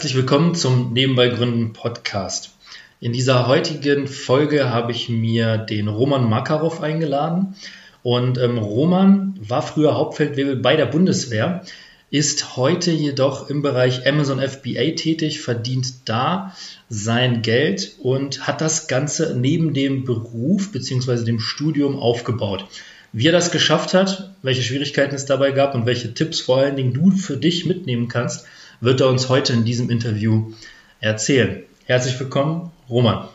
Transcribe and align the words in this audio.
Herzlich 0.00 0.16
willkommen 0.16 0.54
zum 0.54 0.92
Nebenbei 0.92 1.26
Gründen 1.26 1.72
Podcast. 1.72 2.52
In 3.00 3.12
dieser 3.12 3.48
heutigen 3.48 4.06
Folge 4.06 4.70
habe 4.70 4.92
ich 4.92 5.08
mir 5.08 5.58
den 5.58 5.88
Roman 5.88 6.22
Makarov 6.30 6.80
eingeladen. 6.80 7.56
Und 8.04 8.38
ähm, 8.38 8.58
Roman 8.58 9.34
war 9.40 9.60
früher 9.60 9.96
Hauptfeldwebel 9.96 10.54
bei 10.54 10.76
der 10.76 10.86
Bundeswehr, 10.86 11.64
ist 12.10 12.56
heute 12.56 12.92
jedoch 12.92 13.50
im 13.50 13.60
Bereich 13.60 14.06
Amazon 14.06 14.38
FBA 14.38 14.92
tätig, 14.94 15.40
verdient 15.40 16.08
da 16.08 16.54
sein 16.88 17.42
Geld 17.42 17.96
und 17.98 18.46
hat 18.46 18.60
das 18.60 18.86
Ganze 18.86 19.36
neben 19.36 19.74
dem 19.74 20.04
Beruf 20.04 20.70
bzw. 20.70 21.24
dem 21.24 21.40
Studium 21.40 21.98
aufgebaut. 21.98 22.66
Wie 23.12 23.26
er 23.26 23.32
das 23.32 23.50
geschafft 23.50 23.94
hat, 23.94 24.30
welche 24.42 24.62
Schwierigkeiten 24.62 25.16
es 25.16 25.26
dabei 25.26 25.50
gab 25.50 25.74
und 25.74 25.86
welche 25.86 26.14
Tipps 26.14 26.38
vor 26.38 26.58
allen 26.58 26.76
Dingen 26.76 26.92
du 26.92 27.10
für 27.10 27.36
dich 27.36 27.66
mitnehmen 27.66 28.06
kannst, 28.06 28.46
wird 28.80 29.00
er 29.00 29.08
uns 29.08 29.28
heute 29.28 29.52
in 29.52 29.64
diesem 29.64 29.90
Interview 29.90 30.52
erzählen. 31.00 31.62
Herzlich 31.86 32.18
willkommen, 32.18 32.70
Roman. 32.88 33.28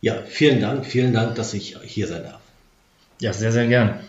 Ja, 0.00 0.22
vielen 0.26 0.60
Dank, 0.60 0.86
vielen 0.86 1.12
Dank, 1.12 1.34
dass 1.34 1.54
ich 1.54 1.76
hier 1.84 2.06
sein 2.06 2.24
darf. 2.24 2.40
Ja, 3.20 3.32
sehr, 3.32 3.52
sehr 3.52 3.66
gern. 3.66 4.00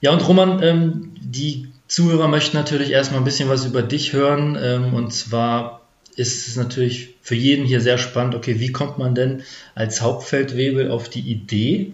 Ja, 0.00 0.12
und 0.12 0.26
Roman, 0.26 0.62
ähm, 0.62 1.14
die 1.20 1.68
Zuhörer 1.88 2.28
möchten 2.28 2.56
natürlich 2.56 2.90
erstmal 2.90 3.20
ein 3.20 3.24
bisschen 3.24 3.48
was 3.48 3.64
über 3.64 3.82
dich 3.82 4.12
hören. 4.12 4.58
Ähm, 4.60 4.94
und 4.94 5.12
zwar 5.12 5.82
ist 6.16 6.48
es 6.48 6.56
natürlich 6.56 7.14
für 7.22 7.34
jeden 7.34 7.66
hier 7.66 7.80
sehr 7.80 7.98
spannend, 7.98 8.34
okay, 8.34 8.58
wie 8.58 8.72
kommt 8.72 8.98
man 8.98 9.14
denn 9.14 9.42
als 9.74 10.00
Hauptfeldwebel 10.00 10.90
auf 10.90 11.08
die 11.10 11.20
Idee, 11.20 11.92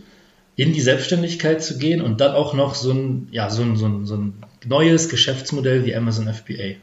in 0.55 0.73
die 0.73 0.81
Selbstständigkeit 0.81 1.62
zu 1.62 1.79
gehen 1.79 2.01
und 2.01 2.20
dann 2.20 2.34
auch 2.34 2.55
noch 2.55 2.75
so 2.75 2.93
ein, 2.93 3.29
ja, 3.33 3.51
so 3.51 3.62
ein, 3.62 3.77
so 3.77 3.87
ein, 3.87 4.07
so 4.07 4.17
ein 4.17 4.34
neues 4.65 5.09
Geschäftsmodell 5.09 5.84
wie 5.84 5.95
Amazon 5.97 6.33
FBA? 6.33 6.77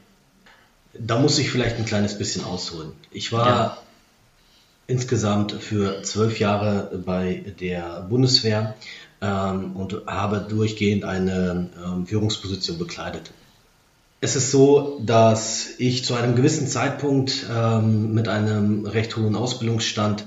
Da 0.93 1.19
muss 1.19 1.37
ich 1.37 1.51
vielleicht 1.51 1.77
ein 1.77 1.85
kleines 1.85 2.17
bisschen 2.17 2.43
ausholen. 2.43 2.91
Ich 3.11 3.31
war 3.31 3.47
ja. 3.47 3.77
insgesamt 4.87 5.51
für 5.53 6.01
zwölf 6.03 6.39
Jahre 6.39 7.01
bei 7.05 7.53
der 7.59 8.05
Bundeswehr 8.09 8.75
ähm, 9.21 9.75
und 9.75 10.05
habe 10.07 10.45
durchgehend 10.49 11.05
eine 11.05 11.69
ähm, 11.83 12.07
Führungsposition 12.07 12.77
bekleidet. 12.77 13.31
Es 14.21 14.35
ist 14.35 14.51
so, 14.51 14.99
dass 15.05 15.69
ich 15.77 16.03
zu 16.03 16.13
einem 16.13 16.35
gewissen 16.35 16.67
Zeitpunkt 16.67 17.45
ähm, 17.49 18.13
mit 18.13 18.27
einem 18.27 18.85
recht 18.85 19.15
hohen 19.15 19.35
Ausbildungsstand 19.35 20.25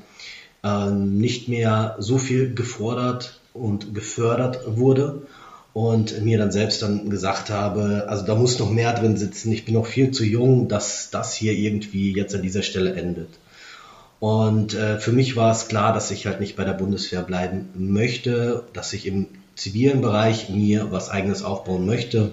ähm, 0.62 1.18
nicht 1.18 1.48
mehr 1.48 1.96
so 1.98 2.18
viel 2.18 2.54
gefordert 2.54 3.40
und 3.52 3.94
gefördert 3.94 4.60
wurde 4.66 5.26
und 5.74 6.22
mir 6.22 6.38
dann 6.38 6.52
selbst 6.52 6.82
dann 6.82 7.08
gesagt 7.08 7.50
habe, 7.50 8.06
also 8.08 8.26
da 8.26 8.34
muss 8.34 8.58
noch 8.58 8.70
mehr 8.70 8.92
drin 8.92 9.16
sitzen, 9.16 9.52
ich 9.52 9.64
bin 9.64 9.74
noch 9.74 9.86
viel 9.86 10.10
zu 10.10 10.24
jung, 10.24 10.68
dass 10.68 11.10
das 11.10 11.34
hier 11.34 11.52
irgendwie 11.54 12.12
jetzt 12.14 12.34
an 12.34 12.42
dieser 12.42 12.62
Stelle 12.62 12.94
endet. 12.94 13.28
Und 14.20 14.74
äh, 14.74 14.98
für 14.98 15.12
mich 15.12 15.34
war 15.34 15.50
es 15.50 15.68
klar, 15.68 15.92
dass 15.92 16.10
ich 16.10 16.26
halt 16.26 16.40
nicht 16.40 16.56
bei 16.56 16.64
der 16.64 16.74
Bundeswehr 16.74 17.22
bleiben 17.22 17.70
möchte, 17.74 18.64
dass 18.72 18.92
ich 18.92 19.06
im 19.06 19.26
zivilen 19.56 20.00
Bereich 20.00 20.48
mir 20.48 20.92
was 20.92 21.10
eigenes 21.10 21.42
aufbauen 21.42 21.86
möchte 21.86 22.30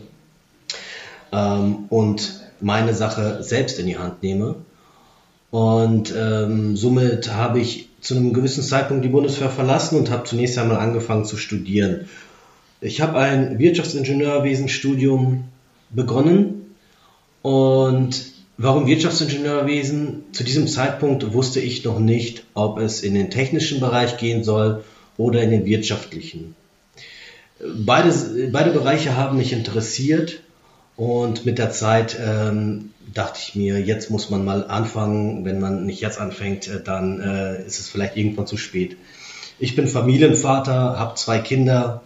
ähm, 1.31 1.85
und 1.89 2.41
meine 2.61 2.93
Sache 2.93 3.41
selbst 3.41 3.79
in 3.79 3.87
die 3.87 3.97
Hand 3.97 4.21
nehme. 4.21 4.55
Und 5.51 6.13
ähm, 6.15 6.77
somit 6.77 7.33
habe 7.33 7.59
ich 7.59 7.89
zu 8.01 8.15
einem 8.15 8.33
gewissen 8.33 8.63
Zeitpunkt 8.63 9.03
die 9.03 9.09
Bundeswehr 9.09 9.49
verlassen 9.49 9.97
und 9.97 10.11
habe 10.11 10.25
zunächst 10.25 10.57
einmal 10.57 10.77
angefangen 10.77 11.25
zu 11.25 11.37
studieren. 11.37 12.07
Ich 12.81 13.01
habe 13.01 13.17
ein 13.17 13.59
Wirtschaftsingenieurwesenstudium 13.59 15.43
begonnen 15.89 16.75
und 17.41 18.31
warum 18.57 18.87
Wirtschaftsingenieurwesen? 18.87 20.23
Zu 20.31 20.45
diesem 20.45 20.67
Zeitpunkt 20.67 21.33
wusste 21.33 21.59
ich 21.59 21.83
noch 21.83 21.99
nicht, 21.99 22.45
ob 22.53 22.79
es 22.79 23.01
in 23.01 23.15
den 23.15 23.31
technischen 23.31 23.81
Bereich 23.81 24.17
gehen 24.17 24.45
soll 24.45 24.85
oder 25.17 25.41
in 25.41 25.51
den 25.51 25.65
wirtschaftlichen. 25.65 26.55
Beide, 27.59 28.13
beide 28.51 28.71
Bereiche 28.71 29.17
haben 29.17 29.37
mich 29.37 29.51
interessiert 29.51 30.39
und 30.95 31.45
mit 31.45 31.57
der 31.57 31.71
Zeit 31.71 32.17
ähm, 32.21 32.91
dachte 33.13 33.41
ich 33.43 33.55
mir, 33.55 33.81
jetzt 33.81 34.09
muss 34.09 34.29
man 34.29 34.45
mal 34.45 34.65
anfangen. 34.65 35.43
Wenn 35.43 35.59
man 35.59 35.85
nicht 35.85 35.99
jetzt 35.99 36.19
anfängt, 36.21 36.69
äh, 36.69 36.81
dann 36.81 37.19
äh, 37.19 37.65
ist 37.65 37.79
es 37.79 37.89
vielleicht 37.89 38.15
irgendwann 38.15 38.47
zu 38.47 38.55
spät. 38.55 38.95
Ich 39.59 39.75
bin 39.75 39.87
Familienvater, 39.87 40.97
habe 40.97 41.15
zwei 41.15 41.39
Kinder 41.39 42.01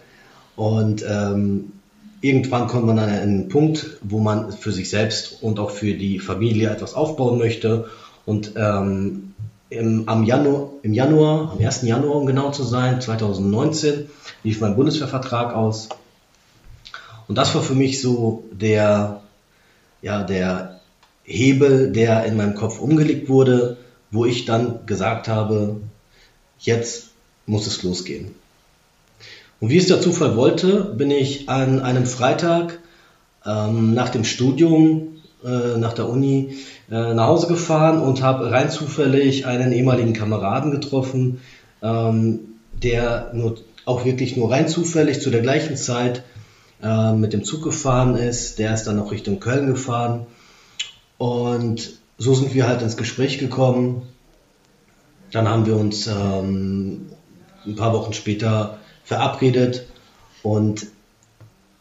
und 0.56 1.04
ähm, 1.08 1.72
irgendwann 2.22 2.68
kommt 2.68 2.86
man 2.86 3.00
an 3.00 3.10
einen 3.10 3.50
Punkt, 3.50 3.98
wo 4.02 4.20
man 4.20 4.52
für 4.52 4.72
sich 4.72 4.90
selbst 4.90 5.44
und 5.44 5.60
auch 5.60 5.72
für 5.72 5.94
die 5.94 6.20
Familie 6.20 6.70
etwas 6.70 6.94
aufbauen 6.94 7.38
möchte. 7.38 7.90
Und 8.26 8.54
ähm, 8.56 9.34
im, 9.70 10.08
am 10.08 10.24
Januar, 10.24 10.70
im 10.84 10.94
Januar, 10.94 11.52
am 11.52 11.60
1. 11.60 11.82
Januar, 11.82 12.16
um 12.16 12.26
genau 12.26 12.52
zu 12.52 12.64
sein, 12.64 13.02
2019, 13.02 14.10
lief 14.44 14.62
mein 14.62 14.76
Bundeswehrvertrag 14.76 15.54
aus. 15.54 15.90
Und 17.28 17.38
das 17.38 17.54
war 17.56 17.62
für 17.62 17.76
mich 17.76 18.02
so 18.02 18.46
der, 18.52 19.22
ja, 20.02 20.24
der 20.24 20.80
Hebel, 21.24 21.92
der 21.92 22.26
in 22.26 22.38
meinem 22.38 22.56
Kopf 22.56 22.80
umgelegt 22.80 23.30
wurde, 23.30 23.78
wo 24.12 24.26
ich 24.26 24.46
dann 24.46 24.86
gesagt 24.86 25.28
habe, 25.28 25.82
jetzt 26.60 27.10
muss 27.46 27.68
es 27.68 27.82
losgehen. 27.84 28.36
Und 29.64 29.70
wie 29.70 29.78
es 29.78 29.88
der 29.88 30.02
Zufall 30.02 30.36
wollte, 30.36 30.94
bin 30.98 31.10
ich 31.10 31.48
an 31.48 31.80
einem 31.80 32.06
Freitag 32.06 32.80
ähm, 33.46 33.94
nach 33.94 34.10
dem 34.10 34.26
Studium, 34.26 35.22
äh, 35.42 35.78
nach 35.78 35.94
der 35.94 36.10
Uni, 36.10 36.58
äh, 36.92 37.14
nach 37.14 37.28
Hause 37.28 37.48
gefahren 37.48 38.02
und 38.02 38.22
habe 38.22 38.52
rein 38.52 38.70
zufällig 38.70 39.46
einen 39.46 39.72
ehemaligen 39.72 40.12
Kameraden 40.12 40.72
getroffen, 40.72 41.40
ähm, 41.82 42.40
der 42.74 43.32
nur, 43.34 43.56
auch 43.86 44.04
wirklich 44.04 44.36
nur 44.36 44.52
rein 44.52 44.68
zufällig 44.68 45.22
zu 45.22 45.30
der 45.30 45.40
gleichen 45.40 45.78
Zeit 45.78 46.24
äh, 46.82 47.14
mit 47.14 47.32
dem 47.32 47.46
Zug 47.46 47.64
gefahren 47.64 48.18
ist. 48.18 48.60
Der 48.60 48.74
ist 48.74 48.84
dann 48.84 48.98
noch 48.98 49.14
Richtung 49.14 49.40
Köln 49.40 49.68
gefahren. 49.68 50.26
Und 51.18 52.00
so 52.18 52.34
sind 52.34 52.54
wir 52.54 52.68
halt 52.68 52.82
ins 52.82 52.98
Gespräch 52.98 53.38
gekommen. 53.38 54.02
Dann 55.32 55.48
haben 55.48 55.66
wir 55.66 55.78
uns 55.78 56.08
ähm, 56.08 57.06
ein 57.66 57.78
paar 57.78 57.94
Wochen 57.94 58.12
später 58.12 58.80
verabredet 59.04 59.86
und 60.42 60.88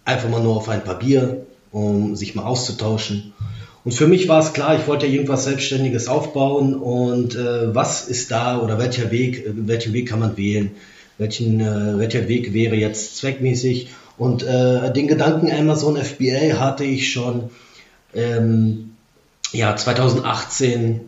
einfach 0.04 0.28
mal 0.28 0.42
nur 0.42 0.56
auf 0.56 0.68
ein 0.68 0.84
Papier, 0.84 1.46
um 1.70 2.16
sich 2.16 2.34
mal 2.34 2.44
auszutauschen. 2.44 3.32
Und 3.84 3.92
für 3.92 4.06
mich 4.06 4.28
war 4.28 4.40
es 4.40 4.52
klar, 4.52 4.78
ich 4.78 4.86
wollte 4.86 5.06
irgendwas 5.06 5.44
Selbstständiges 5.44 6.06
aufbauen 6.06 6.74
und 6.74 7.34
äh, 7.34 7.74
was 7.74 8.06
ist 8.06 8.30
da 8.30 8.60
oder 8.60 8.78
welcher 8.78 9.10
Weg, 9.10 9.44
welchen 9.46 9.92
Weg 9.92 10.08
kann 10.08 10.20
man 10.20 10.36
wählen, 10.36 10.70
welchen, 11.18 11.60
äh, 11.60 11.98
welcher 11.98 12.28
Weg 12.28 12.52
wäre 12.52 12.76
jetzt 12.76 13.16
zweckmäßig. 13.16 13.88
Und 14.18 14.44
äh, 14.44 14.92
den 14.92 15.08
Gedanken 15.08 15.50
Amazon 15.50 15.96
FBA 15.96 16.60
hatte 16.60 16.84
ich 16.84 17.12
schon 17.12 17.50
ähm, 18.14 18.92
ja, 19.52 19.74
2018 19.74 21.00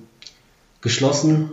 geschlossen 0.81 1.51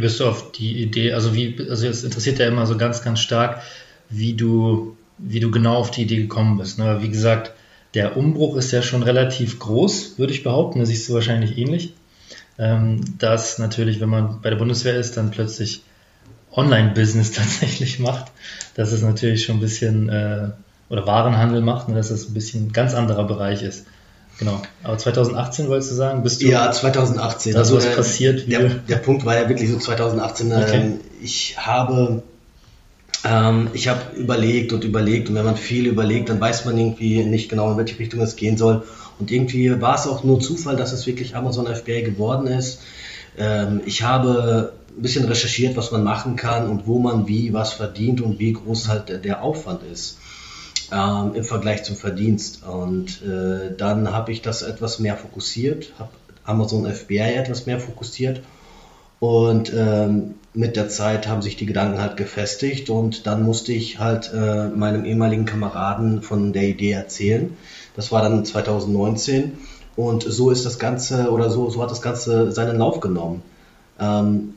bist 0.00 0.20
du 0.20 0.26
auf 0.26 0.52
die 0.52 0.82
Idee, 0.82 1.12
also 1.12 1.34
wie, 1.34 1.56
also 1.68 1.86
es 1.86 2.04
interessiert 2.04 2.38
ja 2.38 2.48
immer 2.48 2.66
so 2.66 2.76
ganz, 2.76 3.02
ganz 3.02 3.20
stark, 3.20 3.62
wie 4.08 4.34
du, 4.34 4.96
wie 5.18 5.40
du 5.40 5.50
genau 5.50 5.76
auf 5.76 5.90
die 5.90 6.02
Idee 6.02 6.16
gekommen 6.16 6.58
bist. 6.58 6.78
Ne? 6.78 6.98
Wie 7.00 7.08
gesagt, 7.08 7.52
der 7.94 8.16
Umbruch 8.16 8.56
ist 8.56 8.72
ja 8.72 8.82
schon 8.82 9.02
relativ 9.02 9.58
groß, 9.58 10.18
würde 10.18 10.32
ich 10.32 10.42
behaupten. 10.42 10.80
Das 10.80 10.88
siehst 10.88 11.08
du 11.08 11.14
wahrscheinlich 11.14 11.56
ähnlich. 11.56 11.94
Ähm, 12.58 13.00
dass 13.18 13.58
natürlich, 13.58 14.00
wenn 14.00 14.08
man 14.08 14.40
bei 14.40 14.50
der 14.50 14.56
Bundeswehr 14.56 14.96
ist, 14.96 15.16
dann 15.16 15.30
plötzlich 15.30 15.82
Online-Business 16.52 17.32
tatsächlich 17.32 17.98
macht. 17.98 18.32
Das 18.74 18.92
ist 18.92 19.02
natürlich 19.02 19.44
schon 19.44 19.56
ein 19.56 19.60
bisschen, 19.60 20.08
äh, 20.08 20.50
oder 20.88 21.06
Warenhandel 21.06 21.60
macht, 21.60 21.88
ne, 21.88 21.94
dass 21.94 22.08
das 22.08 22.28
ein 22.28 22.34
bisschen 22.34 22.66
ein 22.66 22.72
ganz 22.72 22.94
anderer 22.94 23.24
Bereich 23.24 23.62
ist. 23.62 23.86
Genau. 24.38 24.60
Aber 24.82 24.98
2018 24.98 25.68
wolltest 25.68 25.92
du 25.92 25.94
sagen, 25.94 26.22
bist 26.22 26.42
du? 26.42 26.46
Ja, 26.46 26.70
2018. 26.70 27.54
Da 27.54 27.60
also 27.60 27.76
was 27.76 27.86
äh, 27.86 27.96
passiert. 27.96 28.50
Der, 28.50 28.68
der, 28.68 28.96
Punkt 28.96 29.24
war 29.24 29.36
ja 29.36 29.48
wirklich 29.48 29.70
so 29.70 29.78
2018. 29.78 30.52
Okay. 30.52 30.76
Ähm, 30.76 31.00
ich 31.22 31.56
habe 31.58 32.22
ähm, 33.24 33.68
ich 33.72 33.88
habe 33.88 34.14
überlegt 34.16 34.72
und 34.72 34.84
überlegt 34.84 35.30
und 35.30 35.36
wenn 35.36 35.44
man 35.44 35.56
viel 35.56 35.86
überlegt, 35.86 36.28
dann 36.28 36.40
weiß 36.40 36.66
man 36.66 36.76
irgendwie 36.76 37.24
nicht 37.24 37.48
genau, 37.48 37.72
in 37.72 37.78
welche 37.78 37.98
Richtung 37.98 38.20
es 38.20 38.36
gehen 38.36 38.58
soll. 38.58 38.84
Und 39.18 39.30
irgendwie 39.30 39.80
war 39.80 39.94
es 39.94 40.06
auch 40.06 40.22
nur 40.22 40.40
Zufall, 40.40 40.76
dass 40.76 40.92
es 40.92 41.06
wirklich 41.06 41.34
Amazon 41.34 41.66
FBA 41.66 42.02
geworden 42.02 42.46
ist. 42.46 42.80
Ähm, 43.38 43.80
ich 43.86 44.02
habe 44.02 44.74
ein 44.94 45.02
bisschen 45.02 45.24
recherchiert, 45.24 45.76
was 45.76 45.92
man 45.92 46.04
machen 46.04 46.36
kann 46.36 46.68
und 46.68 46.86
wo 46.86 46.98
man 46.98 47.26
wie 47.26 47.54
was 47.54 47.72
verdient 47.72 48.20
und 48.20 48.38
wie 48.38 48.52
groß 48.52 48.88
halt 48.88 49.24
der 49.24 49.42
Aufwand 49.42 49.80
ist 49.90 50.18
ähm, 50.92 51.34
im 51.34 51.44
Vergleich 51.44 51.84
zum 51.84 51.96
Verdienst. 51.96 52.64
Und 52.64 53.22
äh, 53.22 53.74
dann 53.76 54.12
habe 54.12 54.32
ich 54.32 54.42
das 54.42 54.62
etwas 54.62 54.98
mehr 54.98 55.16
fokussiert, 55.16 55.92
habe 55.98 56.10
Amazon 56.44 56.86
FBA 56.86 57.28
etwas 57.30 57.66
mehr 57.66 57.80
fokussiert 57.80 58.40
und 59.18 59.72
ähm, 59.74 60.34
mit 60.52 60.76
der 60.76 60.88
Zeit 60.88 61.26
haben 61.26 61.42
sich 61.42 61.56
die 61.56 61.66
Gedanken 61.66 62.00
halt 62.00 62.16
gefestigt 62.16 62.90
und 62.90 63.26
dann 63.26 63.42
musste 63.42 63.72
ich 63.72 63.98
halt 63.98 64.30
äh, 64.32 64.68
meinem 64.68 65.04
ehemaligen 65.04 65.44
Kameraden 65.44 66.22
von 66.22 66.52
der 66.52 66.64
Idee 66.64 66.92
erzählen. 66.92 67.56
Das 67.94 68.12
war 68.12 68.22
dann 68.22 68.44
2019 68.44 69.52
und 69.96 70.22
so 70.22 70.50
ist 70.50 70.66
das 70.66 70.78
Ganze 70.78 71.30
oder 71.30 71.48
so, 71.50 71.70
so 71.70 71.82
hat 71.82 71.90
das 71.90 72.02
Ganze 72.02 72.52
seinen 72.52 72.78
Lauf 72.78 73.00
genommen. 73.00 73.42
Ähm, 73.98 74.54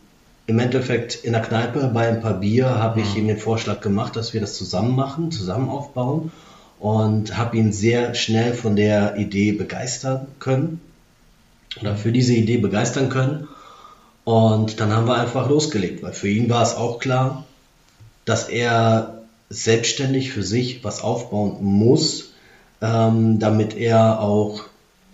Im 0.49 0.57
Endeffekt 0.57 1.13
in 1.13 1.33
der 1.33 1.43
Kneipe 1.43 1.91
bei 1.93 2.07
ein 2.07 2.21
paar 2.21 2.39
Bier 2.39 2.69
habe 2.69 3.01
ich 3.01 3.13
mhm. 3.13 3.17
ihm 3.17 3.27
den 3.27 3.37
Vorschlag 3.37 3.81
gemacht, 3.81 4.15
dass 4.15 4.33
wir 4.33 4.41
das 4.41 4.55
zusammen 4.55 4.95
machen, 4.95 5.31
zusammen 5.31 5.69
aufbauen 5.69 6.31
und 6.79 7.37
habe 7.37 7.55
ihn 7.55 7.71
sehr 7.71 8.15
schnell 8.15 8.55
von 8.55 8.75
der 8.75 9.17
Idee 9.17 9.51
begeistern 9.51 10.25
können 10.39 10.81
oder 11.79 11.95
für 11.95 12.11
diese 12.11 12.33
Idee 12.33 12.57
begeistern 12.57 13.09
können. 13.09 13.47
Und 14.23 14.79
dann 14.79 14.91
haben 14.91 15.05
wir 15.05 15.19
einfach 15.19 15.47
losgelegt, 15.47 16.01
weil 16.01 16.13
für 16.13 16.29
ihn 16.29 16.49
war 16.49 16.63
es 16.63 16.73
auch 16.73 16.97
klar, 16.97 17.45
dass 18.25 18.49
er 18.49 19.21
selbstständig 19.51 20.31
für 20.31 20.41
sich 20.41 20.83
was 20.83 21.01
aufbauen 21.01 21.57
muss, 21.61 22.31
ähm, 22.81 23.37
damit 23.37 23.77
er 23.77 24.19
auch 24.19 24.63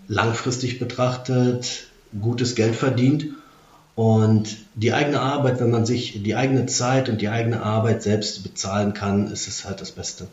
langfristig 0.08 0.80
betrachtet 0.80 1.88
gutes 2.22 2.56
Geld 2.56 2.78
verdient. 2.78 3.26
Und 3.95 4.57
die 4.75 4.94
eigene 4.94 5.21
Arbeit, 5.21 5.62
wenn 5.62 5.71
man 5.71 5.86
sich 5.86 6.21
die 6.21 6.36
eigene 6.36 6.65
Zeit 6.65 7.07
und 7.07 7.21
die 7.21 7.30
eigene 7.30 7.63
Arbeit 7.63 8.03
selbst 8.03 8.44
bezahlen 8.44 8.94
kann, 8.94 9.31
ist 9.31 9.47
es 9.47 9.63
halt 9.63 9.80
das 9.80 9.92
Beste, 9.92 10.27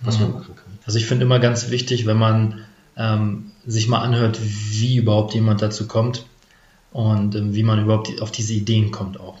was 0.00 0.18
mhm. 0.18 0.26
man 0.26 0.32
machen 0.34 0.54
kann. 0.54 0.78
Also 0.86 0.98
ich 0.98 1.06
finde 1.06 1.24
immer 1.24 1.40
ganz 1.40 1.70
wichtig, 1.70 2.06
wenn 2.06 2.18
man 2.18 2.60
ähm, 2.96 3.50
sich 3.66 3.88
mal 3.88 4.00
anhört, 4.00 4.38
wie 4.40 4.96
überhaupt 4.96 5.34
jemand 5.34 5.60
dazu 5.60 5.88
kommt 5.88 6.24
und 6.92 7.34
ähm, 7.34 7.54
wie 7.54 7.64
man 7.64 7.82
überhaupt 7.82 8.22
auf 8.22 8.30
diese 8.30 8.54
Ideen 8.54 8.92
kommt 8.92 9.18
auch. 9.18 9.38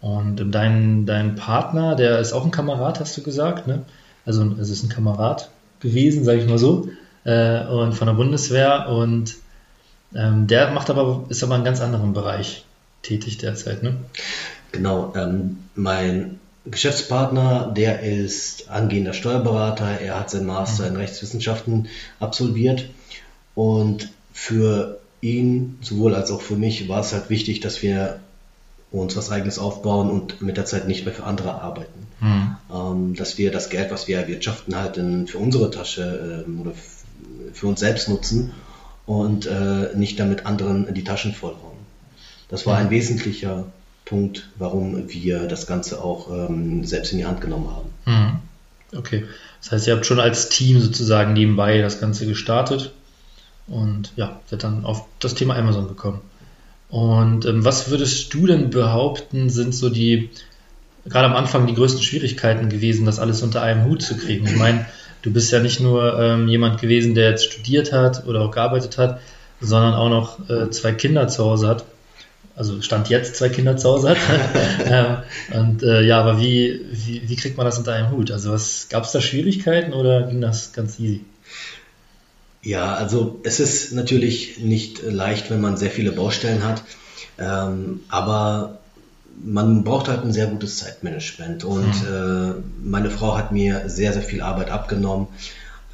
Und 0.00 0.40
ähm, 0.40 0.50
dein, 0.50 1.04
dein 1.04 1.34
Partner, 1.34 1.96
der 1.96 2.20
ist 2.20 2.32
auch 2.32 2.46
ein 2.46 2.50
Kamerad, 2.50 3.00
hast 3.00 3.16
du 3.18 3.22
gesagt, 3.22 3.66
ne? 3.66 3.84
Also 4.24 4.44
es 4.58 4.70
ist 4.70 4.82
ein 4.82 4.88
Kamerad 4.88 5.50
gewesen, 5.80 6.24
sage 6.24 6.40
ich 6.40 6.48
mal 6.48 6.58
so, 6.58 6.88
äh, 7.24 7.66
und 7.66 7.94
von 7.94 8.06
der 8.06 8.14
Bundeswehr 8.14 8.88
und 8.88 9.36
ähm, 10.14 10.46
der 10.46 10.70
macht 10.70 10.88
aber, 10.88 11.24
ist 11.28 11.42
aber 11.42 11.52
in 11.52 11.56
einem 11.56 11.64
ganz 11.64 11.80
anderen 11.80 12.12
Bereich 12.12 12.64
tätig 13.02 13.38
derzeit, 13.38 13.82
ne? 13.82 13.96
Genau, 14.72 15.12
ähm, 15.16 15.58
mein 15.74 16.38
Geschäftspartner, 16.66 17.72
der 17.76 18.00
ist 18.00 18.68
angehender 18.68 19.14
Steuerberater, 19.14 20.00
er 20.00 20.20
hat 20.20 20.30
seinen 20.30 20.46
Master 20.46 20.86
in 20.86 20.96
Rechtswissenschaften 20.96 21.88
absolviert 22.20 22.88
und 23.54 24.10
für 24.32 25.00
ihn 25.20 25.78
sowohl 25.80 26.14
als 26.14 26.30
auch 26.30 26.40
für 26.40 26.56
mich 26.56 26.88
war 26.88 27.00
es 27.00 27.12
halt 27.12 27.30
wichtig, 27.30 27.60
dass 27.60 27.82
wir 27.82 28.20
uns 28.90 29.16
was 29.16 29.30
eigenes 29.30 29.58
aufbauen 29.58 30.10
und 30.10 30.42
mit 30.42 30.56
der 30.56 30.64
Zeit 30.64 30.88
nicht 30.88 31.04
mehr 31.04 31.14
für 31.14 31.24
andere 31.24 31.60
arbeiten. 31.60 32.06
Mhm. 32.20 32.56
Ähm, 32.72 33.14
dass 33.14 33.38
wir 33.38 33.50
das 33.50 33.70
Geld, 33.70 33.90
was 33.90 34.08
wir 34.08 34.18
erwirtschaften, 34.18 34.76
halt 34.76 34.96
in, 34.96 35.26
für 35.26 35.38
unsere 35.38 35.70
Tasche 35.70 36.44
ähm, 36.46 36.60
oder 36.60 36.72
für 37.52 37.66
uns 37.66 37.80
selbst 37.80 38.08
nutzen 38.08 38.52
und 39.06 39.46
äh, 39.46 39.94
nicht 39.94 40.18
damit 40.18 40.46
anderen 40.46 40.92
die 40.92 41.04
Taschen 41.04 41.32
vollhauen. 41.32 41.69
Das 42.50 42.66
war 42.66 42.76
ein 42.76 42.90
wesentlicher 42.90 43.66
Punkt, 44.04 44.48
warum 44.58 45.08
wir 45.08 45.46
das 45.46 45.66
Ganze 45.66 46.02
auch 46.02 46.30
ähm, 46.30 46.84
selbst 46.84 47.12
in 47.12 47.18
die 47.18 47.26
Hand 47.26 47.40
genommen 47.40 47.70
haben. 47.70 47.90
Mhm. 48.06 48.98
Okay, 48.98 49.24
das 49.62 49.70
heißt, 49.70 49.86
ihr 49.86 49.94
habt 49.94 50.04
schon 50.04 50.18
als 50.18 50.48
Team 50.48 50.80
sozusagen 50.80 51.32
nebenbei 51.32 51.80
das 51.80 52.00
Ganze 52.00 52.26
gestartet 52.26 52.92
und 53.68 54.12
ja, 54.16 54.40
seid 54.46 54.64
dann 54.64 54.84
auf 54.84 55.04
das 55.20 55.34
Thema 55.34 55.54
Amazon 55.54 55.86
gekommen. 55.86 56.20
Und 56.88 57.46
ähm, 57.46 57.64
was 57.64 57.88
würdest 57.88 58.34
du 58.34 58.48
denn 58.48 58.70
behaupten, 58.70 59.48
sind 59.48 59.72
so 59.74 59.90
die, 59.90 60.30
gerade 61.06 61.26
am 61.26 61.36
Anfang 61.36 61.68
die 61.68 61.74
größten 61.74 62.02
Schwierigkeiten 62.02 62.68
gewesen, 62.68 63.06
das 63.06 63.20
alles 63.20 63.42
unter 63.42 63.62
einem 63.62 63.84
Hut 63.84 64.02
zu 64.02 64.16
kriegen? 64.16 64.46
Ich 64.46 64.56
meine, 64.56 64.86
du 65.22 65.32
bist 65.32 65.52
ja 65.52 65.60
nicht 65.60 65.78
nur 65.78 66.18
ähm, 66.18 66.48
jemand 66.48 66.80
gewesen, 66.80 67.14
der 67.14 67.30
jetzt 67.30 67.44
studiert 67.44 67.92
hat 67.92 68.26
oder 68.26 68.40
auch 68.40 68.50
gearbeitet 68.50 68.98
hat, 68.98 69.20
sondern 69.60 69.94
auch 69.94 70.08
noch 70.08 70.50
äh, 70.50 70.70
zwei 70.70 70.90
Kinder 70.92 71.28
zu 71.28 71.44
Hause 71.44 71.68
hat. 71.68 71.84
Also 72.60 72.82
stand 72.82 73.08
jetzt 73.08 73.36
zwei 73.36 73.48
Kinder 73.48 73.78
zu 73.78 73.88
Hause 73.88 74.10
hat. 74.10 74.18
ähm, 74.84 75.16
und 75.58 75.82
äh, 75.82 76.02
ja, 76.02 76.20
aber 76.20 76.38
wie, 76.38 76.78
wie, 76.92 77.26
wie, 77.26 77.36
kriegt 77.36 77.56
man 77.56 77.64
das 77.64 77.78
unter 77.78 77.94
einem 77.94 78.10
Hut? 78.10 78.30
Also 78.30 78.50
gab 78.90 79.04
es 79.04 79.12
da 79.12 79.20
Schwierigkeiten 79.22 79.94
oder 79.94 80.24
ging 80.24 80.42
das 80.42 80.74
ganz 80.74 81.00
easy? 81.00 81.24
Ja, 82.62 82.92
also 82.92 83.40
es 83.44 83.60
ist 83.60 83.94
natürlich 83.94 84.58
nicht 84.58 85.02
leicht, 85.02 85.50
wenn 85.50 85.62
man 85.62 85.78
sehr 85.78 85.90
viele 85.90 86.12
Baustellen 86.12 86.62
hat, 86.62 86.82
ähm, 87.38 88.00
aber 88.10 88.80
man 89.42 89.82
braucht 89.82 90.08
halt 90.08 90.22
ein 90.22 90.34
sehr 90.34 90.48
gutes 90.48 90.76
Zeitmanagement 90.76 91.64
und 91.64 92.02
mhm. 92.02 92.60
äh, 92.84 92.86
meine 92.86 93.10
Frau 93.10 93.38
hat 93.38 93.52
mir 93.52 93.88
sehr, 93.88 94.12
sehr 94.12 94.20
viel 94.20 94.42
Arbeit 94.42 94.68
abgenommen. 94.68 95.28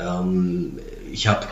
Ähm, 0.00 0.80
ich 1.12 1.28
habe 1.28 1.46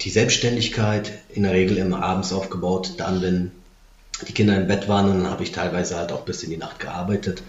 die 0.00 0.10
Selbstständigkeit 0.10 1.12
in 1.28 1.42
der 1.42 1.52
Regel 1.52 1.76
immer 1.76 2.02
abends 2.02 2.32
aufgebaut, 2.32 2.94
dann, 2.98 3.22
wenn 3.22 3.50
die 4.26 4.32
Kinder 4.32 4.56
im 4.56 4.66
Bett 4.66 4.88
waren, 4.88 5.08
dann 5.08 5.30
habe 5.30 5.42
ich 5.42 5.52
teilweise 5.52 5.96
halt 5.96 6.12
auch 6.12 6.22
bis 6.22 6.42
in 6.42 6.50
die 6.50 6.56
Nacht 6.56 6.78
gearbeitet, 6.78 7.42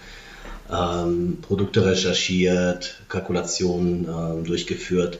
ähm, 0.72 1.40
Produkte 1.42 1.86
recherchiert, 1.86 3.02
Kalkulationen 3.10 4.06
äh, 4.06 4.44
durchgeführt 4.46 5.20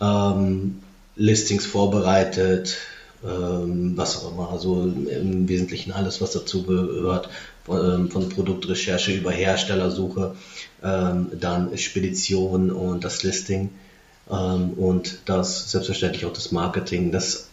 ähm, 0.00 0.82
Listings 1.16 1.66
vorbereitet, 1.66 2.78
ähm, 3.24 3.92
was 3.96 4.16
auch 4.16 4.32
immer, 4.32 4.50
also 4.50 4.82
im 4.82 5.48
Wesentlichen 5.48 5.92
alles, 5.92 6.20
was 6.20 6.32
dazu 6.32 6.62
gehört, 6.62 7.28
von, 7.64 7.94
ähm, 7.94 8.10
von 8.10 8.28
Produktrecherche 8.28 9.12
über 9.12 9.30
Herstellersuche, 9.30 10.34
ähm, 10.82 11.28
dann 11.38 11.76
Spedition 11.76 12.70
und 12.70 13.04
das 13.04 13.22
Listing. 13.22 13.64
ähm, 13.64 13.89
und 14.30 15.18
das 15.24 15.70
selbstverständlich 15.70 16.24
auch 16.24 16.32
das 16.32 16.52
Marketing. 16.52 17.12
Das 17.12 17.50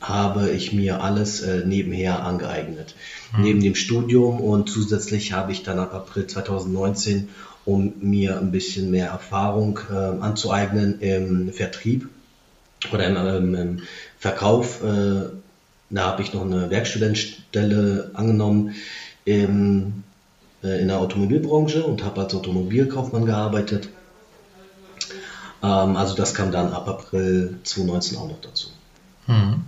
habe 0.00 0.50
ich 0.50 0.72
mir 0.72 1.02
alles 1.02 1.40
äh, 1.40 1.64
nebenher 1.64 2.22
angeeignet. 2.22 2.94
Mhm. 3.36 3.42
Neben 3.42 3.60
dem 3.60 3.74
Studium 3.74 4.40
und 4.40 4.70
zusätzlich 4.70 5.32
habe 5.32 5.52
ich 5.52 5.62
dann 5.62 5.78
ab 5.78 5.92
April 5.92 6.26
2019 6.26 7.28
um 7.64 7.92
mir 8.00 8.38
ein 8.38 8.50
bisschen 8.50 8.90
mehr 8.90 9.08
Erfahrung 9.08 9.80
äh, 9.90 9.94
anzueignen 9.94 11.00
im 11.00 11.52
Vertrieb 11.52 12.08
oder 12.92 13.06
im, 13.06 13.16
ähm, 13.16 13.54
im 13.54 13.82
Verkauf. 14.18 14.82
Äh, 14.82 15.30
da 15.90 16.02
habe 16.04 16.22
ich 16.22 16.32
noch 16.32 16.44
eine 16.44 16.70
Werkstudentenstelle 16.70 18.10
angenommen 18.12 18.74
im, 19.24 20.04
in 20.62 20.88
der 20.88 20.98
Automobilbranche 20.98 21.82
und 21.82 22.04
habe 22.04 22.20
als 22.20 22.34
Automobilkaufmann 22.34 23.24
gearbeitet. 23.24 23.88
Ähm, 25.62 25.96
also 25.96 26.14
das 26.14 26.34
kam 26.34 26.52
dann 26.52 26.72
ab 26.72 26.88
April 26.88 27.58
2019 27.64 28.18
auch 28.18 28.28
noch 28.28 28.40
dazu. 28.40 28.68
Hm. 29.26 29.62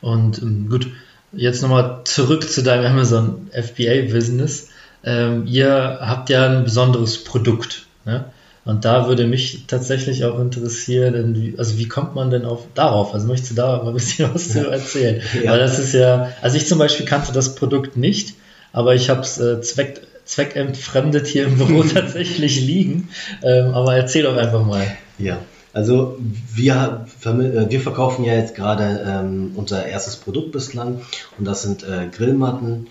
Und 0.00 0.40
ähm, 0.40 0.68
gut, 0.68 0.88
jetzt 1.32 1.62
nochmal 1.62 2.02
zurück 2.04 2.48
zu 2.48 2.62
deinem 2.62 2.86
Amazon 2.86 3.50
FBA-Business 3.52 4.68
ähm, 5.04 5.46
ihr 5.46 5.98
habt 6.00 6.28
ja 6.30 6.46
ein 6.46 6.64
besonderes 6.64 7.22
Produkt. 7.24 7.86
Ne? 8.04 8.24
Und 8.64 8.84
da 8.84 9.08
würde 9.08 9.26
mich 9.26 9.64
tatsächlich 9.66 10.24
auch 10.24 10.38
interessieren, 10.38 11.54
also 11.56 11.78
wie 11.78 11.88
kommt 11.88 12.14
man 12.14 12.30
denn 12.30 12.44
auf 12.44 12.66
darauf? 12.74 13.14
Also 13.14 13.26
möchtest 13.26 13.52
du 13.52 13.54
da 13.54 13.78
mal 13.78 13.88
ein 13.88 13.94
bisschen 13.94 14.32
was 14.34 14.50
zu 14.50 14.68
erzählen? 14.68 15.22
Ja. 15.42 15.52
Weil 15.52 15.58
das 15.60 15.78
ist 15.78 15.94
ja, 15.94 16.32
also 16.42 16.56
ich 16.56 16.66
zum 16.66 16.78
Beispiel 16.78 17.06
kannte 17.06 17.32
das 17.32 17.54
Produkt 17.54 17.96
nicht, 17.96 18.34
aber 18.72 18.94
ich 18.94 19.08
habe 19.08 19.22
es 19.22 19.38
äh, 19.38 19.60
zweck, 19.62 20.02
zweckentfremdet 20.28 21.26
hier 21.26 21.46
im 21.46 21.56
Büro 21.56 21.82
tatsächlich 21.94 22.60
liegen. 22.60 23.08
Ähm, 23.42 23.74
aber 23.74 23.96
erzähl 23.96 24.22
doch 24.22 24.36
einfach 24.36 24.64
mal. 24.64 24.86
Ja. 25.18 25.38
Also 25.72 26.18
wir, 26.54 27.06
äh, 27.24 27.70
wir 27.70 27.80
verkaufen 27.80 28.24
ja 28.24 28.34
jetzt 28.34 28.54
gerade 28.54 29.04
ähm, 29.06 29.52
unser 29.54 29.86
erstes 29.86 30.16
Produkt 30.16 30.52
bislang 30.52 31.00
und 31.38 31.44
das 31.44 31.62
sind 31.62 31.82
äh, 31.82 32.08
Grillmatten 32.10 32.88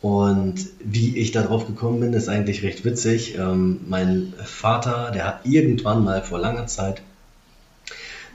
und 0.00 0.54
wie 0.82 1.18
ich 1.18 1.32
darauf 1.32 1.66
gekommen 1.66 2.00
bin, 2.00 2.12
ist 2.12 2.28
eigentlich 2.28 2.62
recht 2.62 2.84
witzig. 2.84 3.36
Ähm, 3.36 3.80
mein 3.88 4.32
Vater, 4.44 5.10
der 5.12 5.26
hat 5.26 5.40
irgendwann 5.44 6.04
mal 6.04 6.22
vor 6.22 6.38
langer 6.38 6.66
Zeit 6.66 7.02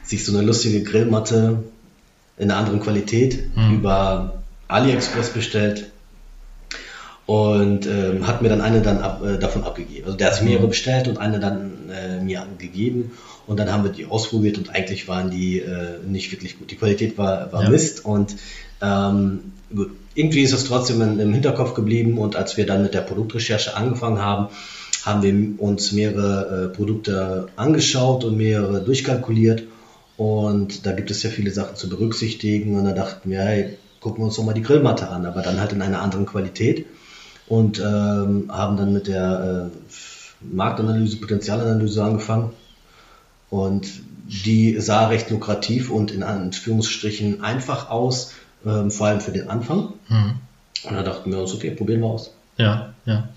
sich 0.03 0.25
so 0.25 0.36
eine 0.36 0.45
lustige 0.45 0.83
Grillmatte 0.83 1.63
in 2.38 2.51
einer 2.51 2.60
anderen 2.60 2.81
Qualität 2.81 3.55
mhm. 3.55 3.75
über 3.75 4.43
AliExpress 4.67 5.29
bestellt 5.29 5.92
und 7.25 7.86
ähm, 7.86 8.27
hat 8.27 8.42
mir 8.42 8.50
dann 8.50 8.62
eine 8.62 8.82
dann 8.82 9.00
ab, 9.00 9.24
äh, 9.24 9.38
davon 9.38 9.63
abgegeben. 9.63 10.06
Also 10.06 10.18
der 10.18 10.27
hat 10.27 10.36
sich 10.36 10.44
mehrere 10.44 10.63
hm. 10.63 10.70
bestellt 10.70 11.08
und 11.08 11.18
eine 11.18 11.39
dann 11.39 11.89
äh, 11.89 12.22
mir 12.22 12.46
gegeben 12.58 13.12
und 13.48 13.60
dann 13.60 13.72
haben 13.72 13.84
wir 13.84 13.92
die 13.92 14.06
ausprobiert 14.06 14.58
und 14.58 14.70
eigentlich 14.70 15.08
waren 15.08 15.32
die 15.32 15.60
äh, 15.60 16.00
nicht 16.06 16.32
wirklich 16.32 16.60
gut. 16.60 16.72
Die 16.72 16.75
Qualität 16.75 17.18
war, 17.18 17.51
war 17.53 17.63
ja. 17.63 17.70
Mist 17.70 18.03
und 18.03 18.36
ähm, 18.82 19.53
gut, 19.74 19.92
irgendwie 20.15 20.42
ist 20.42 20.53
es 20.53 20.65
trotzdem 20.65 21.01
in, 21.01 21.20
im 21.20 21.34
Hinterkopf 21.34 21.74
geblieben 21.74 22.18
und 22.18 22.36
als 22.36 22.58
wir 22.58 22.65
dann 22.65 22.84
mit 22.84 22.94
der 22.94 23.01
Produktrecherche 23.01 23.75
angefangen 23.75 24.22
haben, 24.22 24.50
haben 25.06 25.22
wir 25.24 25.62
uns 25.62 25.92
mehrere 25.94 26.65
äh, 26.65 26.75
Produkte 26.75 27.48
angeschaut 27.56 28.25
und 28.25 28.36
mehrere 28.36 28.82
durchkalkuliert 28.82 29.63
und 30.18 30.86
da 30.86 30.92
gibt 30.92 31.10
es 31.10 31.24
ja 31.24 31.30
viele 31.30 31.51
Sachen 31.51 31.77
zu 31.77 31.88
berücksichtigen 31.88 32.77
und 32.77 32.84
da 32.84 32.92
dachten 32.92 33.30
wir, 33.30 33.39
hey, 33.39 33.77
gucken 34.01 34.22
wir 34.22 34.25
uns 34.25 34.36
doch 34.36 34.44
mal 34.44 34.53
die 34.53 34.62
Grillmatte 34.62 35.08
an, 35.10 35.25
aber 35.25 35.42
dann 35.42 35.60
halt 35.60 35.72
in 35.72 35.82
einer 35.82 36.01
anderen 36.01 36.25
Qualität 36.25 36.86
und 37.53 37.79
ähm, 37.79 38.45
haben 38.50 38.77
dann 38.77 38.93
mit 38.93 39.05
der 39.07 39.72
äh, 39.72 40.45
Marktanalyse, 40.55 41.17
Potenzialanalyse 41.17 42.03
angefangen 42.03 42.51
und 43.51 43.88
die 44.25 44.79
sah 44.79 45.07
recht 45.07 45.29
lukrativ 45.29 45.91
und 45.91 46.10
in 46.10 46.24
Anführungsstrichen 46.24 47.43
einfach 47.43 47.91
aus, 47.91 48.33
ähm, 48.65 48.89
vor 48.89 49.07
allem 49.07 49.22
für 49.22 49.31
den 49.31 49.50
Anfang. 49.50 49.93
Mhm. 50.10 50.33
Und 50.86 50.95
da 50.95 51.03
dachten 51.03 51.31
wir 51.31 51.39
uns, 51.39 51.53
okay, 51.53 51.69
probieren 51.69 52.01
wir 52.01 52.07
aus. 52.07 52.33
Ja, 52.57 52.93
ja. 53.05 53.29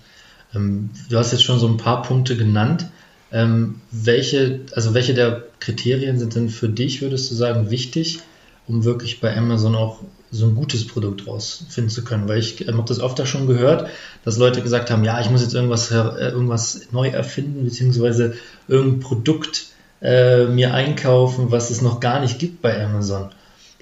Ähm, 0.55 0.89
du 1.09 1.17
hast 1.17 1.31
jetzt 1.31 1.43
schon 1.43 1.59
so 1.59 1.67
ein 1.67 1.77
paar 1.77 2.01
Punkte 2.01 2.35
genannt. 2.35 2.89
Ähm, 3.31 3.81
welche, 3.91 4.61
also 4.73 4.95
welche 4.95 5.13
der 5.13 5.43
Kriterien 5.59 6.17
sind 6.17 6.33
denn 6.33 6.49
für 6.49 6.69
dich, 6.69 7.03
würdest 7.03 7.29
du 7.29 7.35
sagen, 7.35 7.69
wichtig, 7.69 8.21
um 8.67 8.83
wirklich 8.83 9.21
bei 9.21 9.37
Amazon 9.37 9.75
auch 9.75 9.99
so 10.31 10.45
ein 10.45 10.55
gutes 10.55 10.87
Produkt 10.87 11.27
rausfinden 11.27 11.89
zu 11.89 12.03
können? 12.03 12.27
Weil 12.27 12.39
ich 12.39 12.67
ähm, 12.67 12.77
habe 12.77 12.87
das 12.87 12.99
öfter 12.99 13.25
schon 13.25 13.47
gehört, 13.47 13.89
dass 14.23 14.37
Leute 14.37 14.61
gesagt 14.61 14.91
haben, 14.91 15.03
ja, 15.03 15.19
ich 15.21 15.29
muss 15.29 15.41
jetzt 15.41 15.53
irgendwas, 15.53 15.91
äh, 15.91 15.95
irgendwas 15.95 16.87
neu 16.91 17.07
erfinden, 17.09 17.63
beziehungsweise 17.63 18.35
irgendein 18.67 18.99
Produkt 18.99 19.67
äh, 20.01 20.45
mir 20.45 20.73
einkaufen, 20.73 21.51
was 21.51 21.69
es 21.69 21.81
noch 21.81 21.99
gar 21.99 22.19
nicht 22.19 22.39
gibt 22.39 22.61
bei 22.61 22.83
Amazon. 22.83 23.29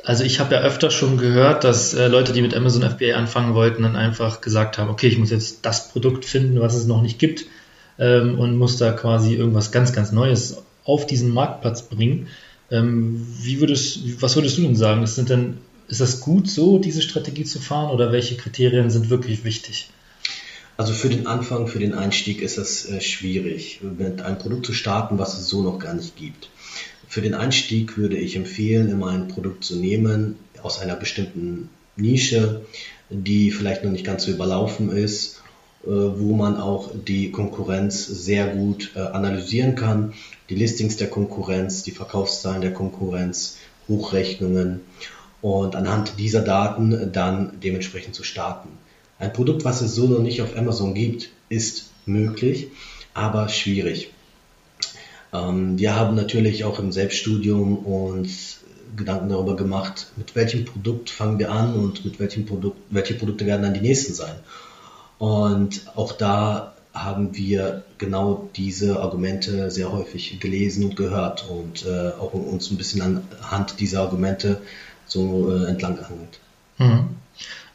Also 0.03 0.23
ich 0.23 0.39
habe 0.39 0.53
ja 0.53 0.61
öfter 0.61 0.91
schon 0.91 1.17
gehört, 1.17 1.63
dass 1.63 1.93
äh, 1.93 2.07
Leute, 2.07 2.31
die 2.31 2.41
mit 2.41 2.55
Amazon 2.55 2.83
FBA 2.83 3.15
anfangen 3.15 3.55
wollten, 3.55 3.83
dann 3.83 3.95
einfach 3.95 4.39
gesagt 4.39 4.77
haben, 4.77 4.89
okay, 4.89 5.07
ich 5.07 5.17
muss 5.17 5.31
jetzt 5.31 5.65
das 5.65 5.89
Produkt 5.89 6.25
finden, 6.25 6.61
was 6.61 6.75
es 6.75 6.85
noch 6.85 7.01
nicht 7.01 7.17
gibt 7.17 7.45
ähm, 7.97 8.37
und 8.37 8.57
muss 8.57 8.77
da 8.77 8.91
quasi 8.91 9.33
irgendwas 9.33 9.71
ganz, 9.71 9.93
ganz 9.93 10.11
Neues 10.11 10.63
auf 10.83 11.07
diesen 11.07 11.33
Marktplatz 11.33 11.83
bringen. 11.89 12.27
Ähm, 12.69 13.25
wie 13.41 13.59
würdest, 13.59 14.21
was 14.21 14.35
würdest 14.35 14.57
du 14.57 14.61
denn 14.61 14.75
sagen? 14.75 15.03
Ist, 15.03 15.17
denn, 15.29 15.57
ist 15.87 16.01
das 16.01 16.19
gut 16.19 16.49
so, 16.49 16.79
diese 16.79 17.01
Strategie 17.01 17.43
zu 17.43 17.59
fahren 17.59 17.91
oder 17.91 18.11
welche 18.11 18.35
Kriterien 18.35 18.89
sind 18.89 19.09
wirklich 19.09 19.43
wichtig? 19.43 19.89
Also 20.77 20.93
für 20.93 21.09
den 21.09 21.25
Anfang, 21.25 21.67
für 21.67 21.79
den 21.79 21.93
Einstieg 21.93 22.41
ist 22.41 22.57
es 22.57 22.89
äh, 22.89 22.99
schwierig, 22.99 23.79
mit 23.81 24.21
einem 24.21 24.37
Produkt 24.37 24.65
zu 24.65 24.73
starten, 24.73 25.17
was 25.17 25.37
es 25.37 25.47
so 25.47 25.61
noch 25.61 25.79
gar 25.79 25.93
nicht 25.93 26.17
gibt. 26.17 26.49
Für 27.07 27.21
den 27.21 27.33
Einstieg 27.33 27.97
würde 27.97 28.17
ich 28.17 28.35
empfehlen, 28.35 28.89
immer 28.89 29.07
ein 29.11 29.29
Produkt 29.29 29.63
zu 29.63 29.77
nehmen 29.77 30.35
aus 30.61 30.79
einer 30.79 30.95
bestimmten 30.95 31.69
Nische, 31.95 32.65
die 33.09 33.51
vielleicht 33.51 33.83
noch 33.83 33.91
nicht 33.91 34.05
ganz 34.05 34.25
so 34.25 34.31
überlaufen 34.31 34.91
ist 34.91 35.41
äh, 35.85 35.89
wo 35.89 36.35
man 36.35 36.57
auch 36.57 36.89
die 36.95 37.29
Konkurrenz 37.29 38.07
sehr 38.07 38.47
gut 38.47 38.93
äh, 38.95 38.99
analysieren 39.01 39.75
kann. 39.75 40.13
Die 40.49 40.55
Listings 40.55 40.97
der 40.97 41.11
Konkurrenz, 41.11 41.83
die 41.83 41.91
Verkaufszahlen 41.91 42.61
der 42.61 42.73
Konkurrenz, 42.73 43.57
Hochrechnungen 43.87 44.81
und 45.41 45.75
anhand 45.75 46.19
dieser 46.19 46.41
Daten 46.41 47.11
dann 47.11 47.59
dementsprechend 47.63 48.15
zu 48.15 48.23
starten. 48.23 48.69
Ein 49.19 49.33
Produkt, 49.33 49.63
was 49.63 49.81
es 49.81 49.95
so 49.95 50.07
noch 50.07 50.19
nicht 50.19 50.41
auf 50.41 50.57
Amazon 50.57 50.93
gibt, 50.93 51.29
ist 51.49 51.91
möglich, 52.05 52.67
aber 53.13 53.49
schwierig. 53.49 54.11
Ähm, 55.33 55.77
wir 55.77 55.95
haben 55.95 56.15
natürlich 56.15 56.63
auch 56.63 56.79
im 56.79 56.91
Selbststudium 56.91 57.77
uns 57.77 58.59
Gedanken 58.95 59.29
darüber 59.29 59.55
gemacht, 59.55 60.07
mit 60.15 60.35
welchem 60.35 60.65
Produkt 60.65 61.09
fangen 61.09 61.39
wir 61.39 61.51
an 61.51 61.73
und 61.73 62.05
mit 62.05 62.19
welchem 62.19 62.45
Produkt, 62.45 62.77
welche 62.89 63.15
Produkte 63.15 63.45
werden 63.45 63.63
dann 63.63 63.73
die 63.73 63.81
nächsten 63.81 64.13
sein. 64.13 64.35
Und 65.17 65.81
auch 65.95 66.13
da 66.13 66.73
haben 66.93 67.35
wir 67.35 67.83
genau 67.97 68.49
diese 68.55 69.01
Argumente 69.01 69.69
sehr 69.69 69.91
häufig 69.91 70.39
gelesen 70.39 70.85
und 70.85 70.95
gehört 70.95 71.45
und 71.49 71.85
äh, 71.85 72.09
auch 72.19 72.33
uns 72.33 72.71
ein 72.71 72.77
bisschen 72.77 73.01
anhand 73.01 73.79
dieser 73.79 74.01
Argumente 74.01 74.61
so 75.05 75.51
äh, 75.51 75.65
entlang 75.65 75.95
gehangelt. 75.95 76.39
Mhm. 76.77 77.15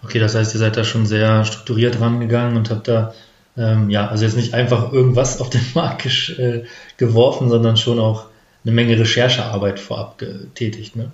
Okay, 0.03 0.19
das 0.19 0.35
heißt, 0.35 0.55
ihr 0.55 0.61
seid 0.61 0.77
da 0.77 0.85
schon 0.85 1.07
sehr 1.07 1.45
strukturiert 1.45 2.01
rangegangen 2.01 2.57
und 2.57 2.71
habt 2.71 2.89
da, 2.89 3.15
ähm, 3.57 3.91
ja, 3.91 4.09
also 4.09 4.25
jetzt 4.25 4.37
nicht 4.37 4.55
einfach 4.55 4.93
irgendwas 4.93 5.41
auf 5.41 5.51
den 5.51 5.65
Markt 5.75 6.07
äh, 6.39 6.65
geworfen, 6.97 7.49
sondern 7.49 7.77
schon 7.77 7.99
auch 7.99 8.27
eine 8.65 8.73
Menge 8.73 8.99
Recherchearbeit 8.99 9.81
vorab 9.81 10.19
getätigt, 10.19 10.97
ne? 10.97 11.11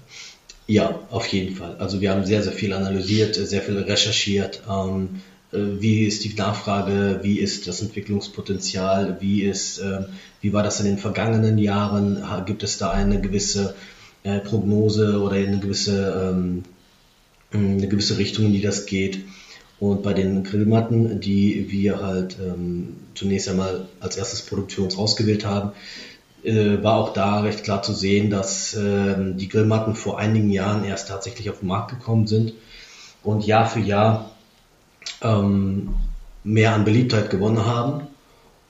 Ja, 0.68 0.98
auf 1.10 1.26
jeden 1.28 1.54
Fall. 1.54 1.76
Also 1.78 2.00
wir 2.00 2.10
haben 2.10 2.24
sehr, 2.24 2.42
sehr 2.42 2.52
viel 2.52 2.72
analysiert, 2.72 3.36
sehr 3.36 3.62
viel 3.62 3.78
recherchiert. 3.78 4.62
Ähm, 4.68 5.20
äh, 5.52 5.58
wie 5.80 6.04
ist 6.04 6.24
die 6.24 6.34
Nachfrage, 6.34 7.20
wie 7.22 7.38
ist 7.38 7.68
das 7.68 7.82
Entwicklungspotenzial, 7.82 9.18
wie, 9.20 9.42
ist, 9.42 9.78
ähm, 9.78 10.06
wie 10.40 10.52
war 10.52 10.64
das 10.64 10.80
in 10.80 10.86
den 10.86 10.98
vergangenen 10.98 11.58
Jahren, 11.58 12.22
gibt 12.46 12.64
es 12.64 12.78
da 12.78 12.90
eine 12.90 13.20
gewisse 13.20 13.74
äh, 14.26 14.40
Prognose 14.40 15.20
oder 15.20 15.36
eine 15.36 15.60
gewisse, 15.60 16.32
ähm, 16.34 16.64
eine 17.52 17.86
gewisse 17.86 18.18
Richtung, 18.18 18.46
in 18.46 18.52
die 18.52 18.60
das 18.60 18.86
geht. 18.86 19.20
Und 19.78 20.02
bei 20.02 20.14
den 20.14 20.42
Grillmatten, 20.42 21.20
die 21.20 21.70
wir 21.70 22.02
halt 22.02 22.36
ähm, 22.40 22.96
zunächst 23.14 23.48
einmal 23.48 23.86
als 24.00 24.16
erstes 24.16 24.42
Produkt 24.42 24.72
für 24.72 24.82
uns 24.82 24.98
ausgewählt 24.98 25.44
haben, 25.44 25.72
äh, 26.42 26.82
war 26.82 26.96
auch 26.96 27.12
da 27.12 27.40
recht 27.40 27.62
klar 27.62 27.82
zu 27.82 27.92
sehen, 27.92 28.30
dass 28.30 28.76
die 28.76 29.48
Grillmatten 29.48 29.94
vor 29.94 30.18
einigen 30.18 30.50
Jahren 30.50 30.84
erst 30.84 31.08
tatsächlich 31.08 31.50
auf 31.50 31.60
den 31.60 31.68
Markt 31.68 31.90
gekommen 31.90 32.26
sind 32.26 32.54
und 33.22 33.46
Jahr 33.46 33.68
für 33.68 33.80
Jahr 33.80 34.30
ähm, 35.22 35.94
mehr 36.42 36.74
an 36.74 36.84
Beliebtheit 36.84 37.30
gewonnen 37.30 37.64
haben. 37.64 38.08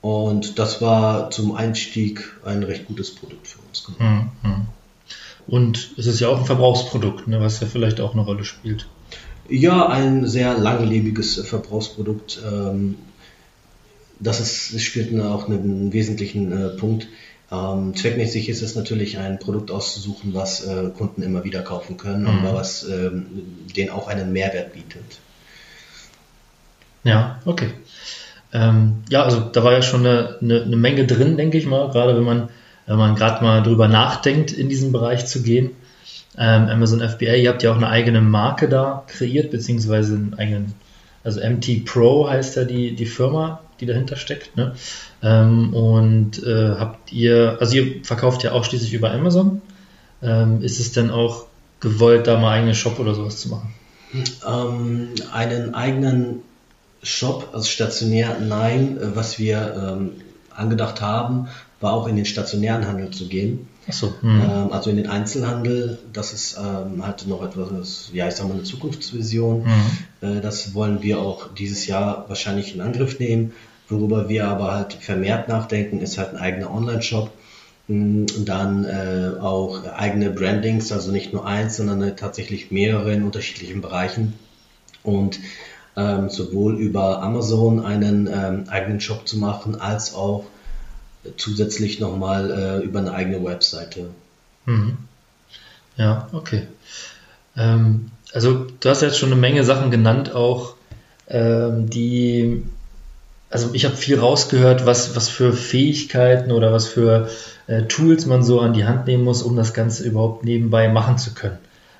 Und 0.01 0.59
das 0.59 0.81
war 0.81 1.31
zum 1.31 1.55
Einstieg 1.55 2.35
ein 2.45 2.63
recht 2.63 2.85
gutes 2.85 3.13
Produkt 3.13 3.47
für 3.47 3.59
uns. 3.67 3.87
Mhm. 3.99 4.29
Und 5.47 5.91
es 5.97 6.07
ist 6.07 6.19
ja 6.19 6.27
auch 6.27 6.39
ein 6.39 6.45
Verbrauchsprodukt, 6.45 7.27
ne, 7.27 7.39
was 7.39 7.59
ja 7.59 7.67
vielleicht 7.67 8.01
auch 8.01 8.13
eine 8.13 8.21
Rolle 8.21 8.43
spielt. 8.43 8.87
Ja, 9.49 9.87
ein 9.87 10.27
sehr 10.27 10.57
langlebiges 10.57 11.39
Verbrauchsprodukt. 11.39 12.39
Ähm, 12.45 12.95
das, 14.19 14.39
ist, 14.41 14.73
das 14.73 14.81
spielt 14.81 15.17
auch 15.21 15.47
einen 15.47 15.93
wesentlichen 15.93 16.51
äh, 16.51 16.69
Punkt. 16.69 17.07
Ähm, 17.49 17.95
zweckmäßig 17.95 18.49
ist 18.49 18.61
es 18.61 18.75
natürlich 18.75 19.19
ein 19.19 19.39
Produkt 19.39 19.71
auszusuchen, 19.71 20.33
was 20.33 20.65
äh, 20.65 20.89
Kunden 20.89 21.21
immer 21.21 21.45
wieder 21.45 21.61
kaufen 21.61 21.95
können, 21.95 22.23
mhm. 22.23 22.27
aber 22.27 22.55
was 22.55 22.83
ähm, 22.83 23.25
denen 23.73 23.89
auch 23.89 24.09
einen 24.09 24.33
Mehrwert 24.33 24.73
bietet. 24.73 25.19
Ja, 27.03 27.39
okay. 27.45 27.69
Ja, 28.53 29.23
also 29.23 29.41
da 29.41 29.63
war 29.63 29.73
ja 29.73 29.81
schon 29.81 30.05
eine, 30.05 30.37
eine, 30.41 30.63
eine, 30.63 30.77
Menge 30.77 31.05
drin, 31.05 31.35
denke 31.35 31.57
ich 31.57 31.65
mal, 31.65 31.91
gerade 31.91 32.15
wenn 32.15 32.23
man, 32.23 32.49
wenn 32.87 32.97
man 32.97 33.15
gerade 33.15 33.43
mal 33.43 33.61
drüber 33.61 33.87
nachdenkt, 33.87 34.51
in 34.51 34.69
diesen 34.69 34.91
Bereich 34.91 35.27
zu 35.27 35.43
gehen. 35.43 35.71
Ähm, 36.37 36.69
Amazon 36.69 37.07
FBA, 37.07 37.35
ihr 37.35 37.49
habt 37.49 37.63
ja 37.63 37.71
auch 37.71 37.77
eine 37.77 37.89
eigene 37.89 38.21
Marke 38.21 38.69
da 38.69 39.03
kreiert, 39.07 39.51
beziehungsweise 39.51 40.15
einen 40.15 40.35
eigenen, 40.37 40.73
also 41.23 41.41
MT 41.41 41.85
Pro 41.85 42.29
heißt 42.29 42.55
ja 42.55 42.63
die, 42.63 42.95
die 42.95 43.05
Firma, 43.05 43.61
die 43.79 43.85
dahinter 43.85 44.15
steckt. 44.15 44.55
Ne? 44.55 44.73
Ähm, 45.21 45.73
und 45.73 46.43
äh, 46.43 46.75
habt 46.77 47.11
ihr, 47.11 47.57
also 47.59 47.75
ihr 47.75 48.03
verkauft 48.03 48.43
ja 48.43 48.51
ausschließlich 48.51 48.93
über 48.93 49.11
Amazon. 49.11 49.61
Ähm, 50.21 50.61
ist 50.61 50.79
es 50.79 50.93
denn 50.93 51.11
auch 51.11 51.45
gewollt, 51.79 52.27
da 52.27 52.39
mal 52.39 52.53
eigene 52.53 52.73
Shop 52.73 52.99
oder 52.99 53.13
sowas 53.13 53.37
zu 53.37 53.49
machen? 53.49 53.73
Ähm, 54.47 55.09
einen 55.33 55.73
eigenen 55.73 56.41
Shop, 57.03 57.49
also 57.53 57.67
stationär, 57.67 58.37
nein. 58.39 58.97
Äh, 58.97 59.15
was 59.15 59.39
wir 59.39 59.75
ähm, 59.75 60.11
angedacht 60.55 61.01
haben, 61.01 61.47
war 61.79 61.93
auch 61.93 62.07
in 62.07 62.15
den 62.15 62.25
stationären 62.25 62.87
Handel 62.87 63.11
zu 63.11 63.27
gehen. 63.27 63.67
Ach 63.87 63.93
so. 63.93 64.13
Hm. 64.21 64.41
Ähm, 64.41 64.71
also 64.71 64.89
in 64.89 64.97
den 64.97 65.07
Einzelhandel, 65.07 65.99
das 66.11 66.33
ist 66.33 66.57
ähm, 66.57 67.05
halt 67.05 67.27
noch 67.27 67.43
etwas, 67.43 68.09
ja, 68.13 68.27
ich 68.27 68.35
sag 68.35 68.47
mal, 68.47 68.55
eine 68.55 68.63
Zukunftsvision. 68.63 69.65
Hm. 69.65 70.37
Äh, 70.37 70.41
das 70.41 70.73
wollen 70.73 71.03
wir 71.03 71.19
auch 71.19 71.53
dieses 71.53 71.87
Jahr 71.87 72.25
wahrscheinlich 72.27 72.73
in 72.73 72.81
Angriff 72.81 73.19
nehmen. 73.19 73.53
Worüber 73.89 74.27
wir 74.27 74.47
aber 74.47 74.73
halt 74.73 74.93
vermehrt 74.93 75.47
nachdenken, 75.47 75.99
ist 75.99 76.17
halt 76.17 76.31
ein 76.31 76.37
eigener 76.37 76.73
Online-Shop. 76.73 77.31
Hm, 77.87 78.25
dann 78.43 78.83
äh, 78.83 79.39
auch 79.39 79.85
eigene 79.85 80.29
Brandings, 80.29 80.91
also 80.91 81.11
nicht 81.11 81.31
nur 81.31 81.45
eins, 81.45 81.77
sondern 81.77 82.17
tatsächlich 82.17 82.69
mehrere 82.69 83.13
in 83.13 83.23
unterschiedlichen 83.23 83.79
Bereichen. 83.79 84.33
Und 85.03 85.39
ähm, 85.95 86.29
sowohl 86.29 86.77
über 86.77 87.23
Amazon 87.23 87.79
einen 87.79 88.27
ähm, 88.27 88.65
eigenen 88.67 88.99
Shop 88.99 89.25
zu 89.25 89.37
machen, 89.37 89.79
als 89.79 90.13
auch 90.13 90.43
zusätzlich 91.37 91.99
nochmal 91.99 92.51
äh, 92.51 92.85
über 92.85 92.99
eine 92.99 93.11
eigene 93.11 93.43
Webseite. 93.43 94.09
Mhm. 94.65 94.97
Ja, 95.97 96.27
okay. 96.31 96.63
Ähm, 97.55 98.11
also 98.33 98.67
du 98.79 98.89
hast 98.89 99.01
jetzt 99.01 99.17
schon 99.17 99.31
eine 99.31 99.39
Menge 99.39 99.63
Sachen 99.63 99.91
genannt, 99.91 100.33
auch 100.33 100.75
ähm, 101.27 101.89
die, 101.89 102.63
also 103.49 103.71
ich 103.73 103.85
habe 103.85 103.95
viel 103.95 104.19
rausgehört, 104.19 104.85
was, 104.85 105.15
was 105.15 105.29
für 105.29 105.53
Fähigkeiten 105.53 106.51
oder 106.51 106.71
was 106.71 106.87
für 106.87 107.29
äh, 107.67 107.83
Tools 107.83 108.25
man 108.25 108.43
so 108.43 108.59
an 108.59 108.73
die 108.73 108.85
Hand 108.85 109.07
nehmen 109.07 109.23
muss, 109.23 109.43
um 109.43 109.55
das 109.55 109.73
Ganze 109.73 110.03
überhaupt 110.03 110.43
nebenbei 110.45 110.87
machen 110.89 111.17
zu 111.17 111.33
können. 111.33 111.57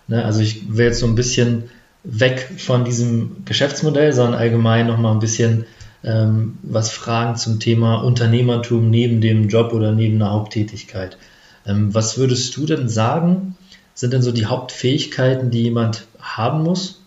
Ne? 0.07 0.23
Also 0.23 0.41
ich 0.41 0.77
will 0.77 0.85
jetzt 0.85 0.99
so 0.99 1.07
ein 1.07 1.15
bisschen 1.15 1.69
weg 2.03 2.49
von 2.57 2.85
diesem 2.85 3.43
Geschäftsmodell, 3.45 4.13
sondern 4.13 4.39
allgemein 4.39 4.87
nochmal 4.87 5.13
ein 5.13 5.19
bisschen 5.19 5.65
ähm, 6.03 6.57
was 6.63 6.91
fragen 6.91 7.35
zum 7.35 7.59
Thema 7.59 8.03
Unternehmertum 8.03 8.89
neben 8.89 9.21
dem 9.21 9.49
Job 9.49 9.73
oder 9.73 9.91
neben 9.91 10.15
einer 10.15 10.31
Haupttätigkeit. 10.31 11.17
Ähm, 11.65 11.93
was 11.93 12.17
würdest 12.17 12.55
du 12.57 12.65
denn 12.65 12.87
sagen, 12.89 13.55
sind 13.93 14.13
denn 14.13 14.21
so 14.21 14.31
die 14.31 14.45
Hauptfähigkeiten, 14.45 15.49
die 15.49 15.63
jemand 15.63 16.05
haben 16.19 16.63
muss, 16.63 17.01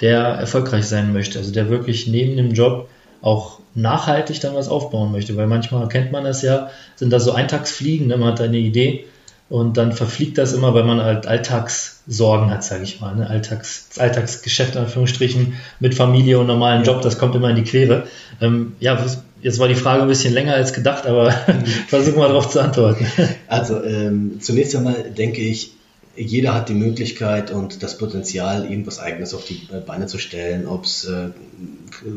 der 0.00 0.20
erfolgreich 0.20 0.86
sein 0.86 1.12
möchte, 1.12 1.38
also 1.38 1.52
der 1.52 1.68
wirklich 1.68 2.06
neben 2.06 2.36
dem 2.36 2.52
Job 2.52 2.88
auch 3.20 3.58
nachhaltig 3.74 4.40
dann 4.40 4.54
was 4.54 4.68
aufbauen 4.68 5.12
möchte, 5.12 5.36
weil 5.36 5.46
manchmal 5.46 5.88
kennt 5.88 6.12
man 6.12 6.24
das 6.24 6.42
ja, 6.42 6.70
sind 6.96 7.12
da 7.12 7.20
so 7.20 7.32
Eintagsfliegen, 7.32 8.06
ne? 8.06 8.16
man 8.16 8.32
hat 8.32 8.40
eine 8.40 8.58
Idee, 8.58 9.06
und 9.50 9.78
dann 9.78 9.92
verfliegt 9.92 10.36
das 10.36 10.52
immer, 10.52 10.74
weil 10.74 10.84
man 10.84 11.02
halt 11.02 11.26
Alltagssorgen 11.26 12.50
hat, 12.50 12.64
sage 12.64 12.84
ich 12.84 13.00
mal. 13.00 13.14
Ne? 13.16 13.28
Alltags, 13.28 13.88
Alltagsgeschäft 13.96 14.74
in 14.74 14.82
Anführungsstrichen 14.82 15.54
mit 15.80 15.94
Familie 15.94 16.38
und 16.38 16.46
normalen 16.46 16.84
Job, 16.84 17.00
das 17.00 17.18
kommt 17.18 17.34
immer 17.34 17.48
in 17.48 17.56
die 17.56 17.64
Quere. 17.64 18.04
Ähm, 18.42 18.76
ja, 18.78 19.02
jetzt 19.40 19.58
war 19.58 19.68
die 19.68 19.74
Frage 19.74 20.02
ein 20.02 20.08
bisschen 20.08 20.34
länger 20.34 20.52
als 20.52 20.74
gedacht, 20.74 21.06
aber 21.06 21.30
versuchen 21.88 22.18
wir 22.18 22.28
darauf 22.28 22.50
zu 22.50 22.60
antworten. 22.60 23.06
Also 23.48 23.82
ähm, 23.82 24.40
zunächst 24.40 24.76
einmal 24.76 25.10
denke 25.10 25.40
ich, 25.40 25.72
jeder 26.14 26.52
hat 26.52 26.68
die 26.68 26.74
Möglichkeit 26.74 27.50
und 27.50 27.82
das 27.82 27.96
Potenzial, 27.96 28.70
irgendwas 28.70 28.98
Eigenes 28.98 29.32
auf 29.32 29.44
die 29.44 29.68
Beine 29.86 30.06
zu 30.06 30.18
stellen. 30.18 30.66
Ob 30.66 30.84
es 30.84 31.04
äh, 31.04 31.28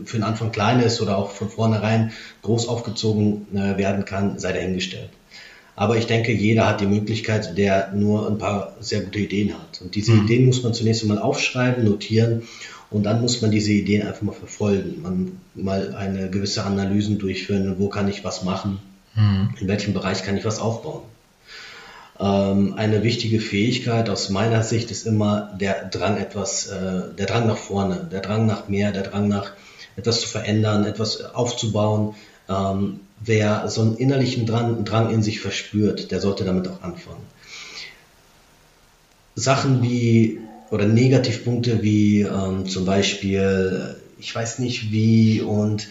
für 0.06 0.18
den 0.18 0.24
Anfang 0.24 0.52
klein 0.52 0.82
ist 0.82 1.02
oder 1.02 1.18
auch 1.18 1.32
von 1.32 1.50
vornherein 1.50 2.12
groß 2.42 2.68
aufgezogen 2.68 3.48
äh, 3.54 3.78
werden 3.78 4.04
kann, 4.04 4.40
sei 4.40 4.52
dahingestellt. 4.54 5.10
Aber 5.76 5.98
ich 5.98 6.06
denke, 6.06 6.32
jeder 6.32 6.68
hat 6.68 6.82
die 6.82 6.86
Möglichkeit, 6.86 7.58
der 7.58 7.92
nur 7.94 8.28
ein 8.28 8.38
paar 8.38 8.76
sehr 8.82 9.02
gute 9.02 9.20
Ideen 9.20 9.54
hat. 9.54 9.82
Und 9.82 9.96
diese 9.96 10.12
mhm. 10.12 10.26
Ideen 10.26 10.46
muss 10.46 10.64
man 10.64 10.74
zunächst 10.74 11.02
einmal 11.02 11.20
aufschreiben, 11.20 11.86
notieren 11.86 12.44
und 12.92 13.04
dann 13.04 13.22
muss 13.22 13.42
man 13.42 13.52
diese 13.52 13.72
Ideen 13.72 14.06
einfach 14.06 14.22
mal 14.22 14.34
verfolgen. 14.34 15.02
Man 15.02 15.38
mal 15.56 15.96
eine 15.96 16.30
gewisse 16.30 16.64
Analysen 16.66 17.20
durchführen, 17.20 17.76
wo 17.80 17.88
kann 17.88 18.10
ich 18.10 18.24
was 18.24 18.44
machen, 18.44 18.80
mhm. 19.16 19.56
in 19.60 19.68
welchem 19.68 19.94
Bereich 19.94 20.24
kann 20.24 20.38
ich 20.38 20.44
was 20.44 20.60
aufbauen. 20.60 21.04
Ähm, 22.20 22.74
eine 22.76 23.02
wichtige 23.02 23.40
Fähigkeit 23.40 24.10
aus 24.10 24.30
meiner 24.30 24.62
Sicht 24.62 24.92
ist 24.92 25.08
immer 25.08 25.58
der 25.60 25.86
Drang 25.86 26.18
etwas, 26.18 26.68
äh, 26.68 27.16
der 27.18 27.26
Drang 27.26 27.48
nach 27.48 27.58
vorne, 27.58 28.08
der 28.12 28.20
Drang 28.20 28.46
nach 28.46 28.68
mehr, 28.68 28.92
der 28.92 29.04
Drang 29.04 29.30
nach 29.30 29.54
etwas 29.96 30.22
zu 30.22 30.28
verändern, 30.28 30.86
etwas 30.86 31.34
aufzubauen. 31.34 32.14
Ähm, 32.52 33.00
wer 33.24 33.70
so 33.70 33.82
einen 33.82 33.96
innerlichen 33.96 34.46
Drang, 34.46 34.84
Drang 34.84 35.12
in 35.12 35.24
sich 35.24 35.40
verspürt, 35.40 36.12
der 36.12 36.20
sollte 36.20 36.44
damit 36.44 36.68
auch 36.68 36.82
anfangen. 36.82 37.24
Sachen 39.36 39.82
wie 39.82 40.40
oder 40.70 40.86
Negativpunkte 40.86 41.82
wie 41.82 42.22
ähm, 42.22 42.68
zum 42.68 42.86
Beispiel, 42.86 43.96
ich 44.20 44.34
weiß 44.34 44.60
nicht 44.60 44.92
wie 44.92 45.42
und 45.42 45.88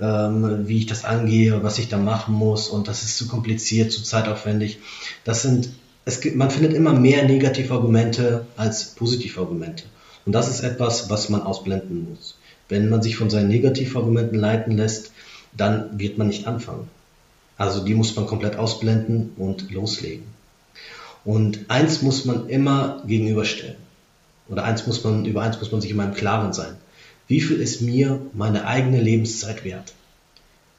ähm, 0.00 0.66
wie 0.66 0.78
ich 0.78 0.86
das 0.86 1.04
angehe, 1.04 1.62
was 1.62 1.78
ich 1.78 1.88
da 1.88 1.98
machen 1.98 2.34
muss 2.34 2.68
und 2.68 2.88
das 2.88 3.02
ist 3.02 3.16
zu 3.16 3.28
kompliziert, 3.28 3.92
zu 3.92 4.02
zeitaufwendig. 4.02 4.78
Das 5.24 5.42
sind, 5.42 5.70
es 6.04 6.20
gibt, 6.20 6.36
man 6.36 6.50
findet 6.50 6.74
immer 6.74 6.92
mehr 6.92 7.24
Negativargumente 7.24 8.46
als 8.56 8.94
Positivargumente. 8.94 9.84
Und 10.24 10.32
das 10.32 10.48
ist 10.48 10.60
etwas, 10.60 11.08
was 11.08 11.28
man 11.28 11.42
ausblenden 11.42 12.08
muss. 12.10 12.36
Wenn 12.68 12.88
man 12.88 13.00
sich 13.00 13.16
von 13.16 13.30
seinen 13.30 13.48
Negativargumenten 13.48 14.38
leiten 14.38 14.76
lässt, 14.76 15.12
dann 15.56 15.98
wird 15.98 16.18
man 16.18 16.28
nicht 16.28 16.46
anfangen. 16.46 16.88
Also 17.56 17.84
die 17.84 17.94
muss 17.94 18.14
man 18.16 18.26
komplett 18.26 18.56
ausblenden 18.56 19.32
und 19.36 19.70
loslegen. 19.70 20.24
Und 21.24 21.66
eins 21.68 22.02
muss 22.02 22.24
man 22.24 22.48
immer 22.48 23.02
gegenüberstellen. 23.06 23.76
Oder 24.48 24.64
eins 24.64 24.86
muss 24.86 25.02
man, 25.02 25.24
über 25.24 25.42
eins 25.42 25.58
muss 25.58 25.72
man 25.72 25.80
sich 25.80 25.90
immer 25.90 26.04
im 26.04 26.14
Klaren 26.14 26.52
sein. 26.52 26.76
Wie 27.26 27.40
viel 27.40 27.60
ist 27.60 27.80
mir 27.80 28.20
meine 28.32 28.66
eigene 28.66 29.00
Lebenszeit 29.00 29.64
wert? 29.64 29.94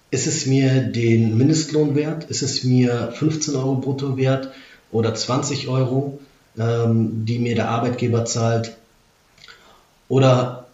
Ist 0.09 0.27
es 0.27 0.45
mir 0.45 0.83
den 0.83 1.37
Mindestlohn 1.37 1.95
wert? 1.95 2.25
Ist 2.25 2.41
es 2.41 2.63
mir 2.63 3.11
15 3.11 3.55
Euro 3.55 3.75
brutto 3.75 4.15
wert 4.15 4.51
oder 4.91 5.13
20 5.13 5.67
Euro, 5.67 6.19
ähm, 6.57 7.25
die 7.25 7.39
mir 7.39 7.55
der 7.55 7.67
Arbeitgeber 7.69 8.23
zahlt? 8.23 8.77
Oder 10.07 10.66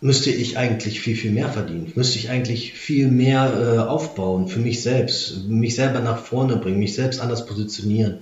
müsste 0.00 0.30
ich 0.30 0.58
eigentlich 0.58 1.00
viel, 1.00 1.16
viel 1.16 1.30
mehr 1.30 1.48
verdienen. 1.48 1.92
Müsste 1.94 2.18
ich 2.18 2.30
eigentlich 2.30 2.74
viel 2.74 3.08
mehr 3.08 3.52
äh, 3.54 3.78
aufbauen 3.78 4.48
für 4.48 4.60
mich 4.60 4.82
selbst, 4.82 5.48
mich 5.48 5.74
selber 5.74 6.00
nach 6.00 6.18
vorne 6.18 6.56
bringen, 6.56 6.78
mich 6.78 6.94
selbst 6.94 7.20
anders 7.20 7.46
positionieren. 7.46 8.18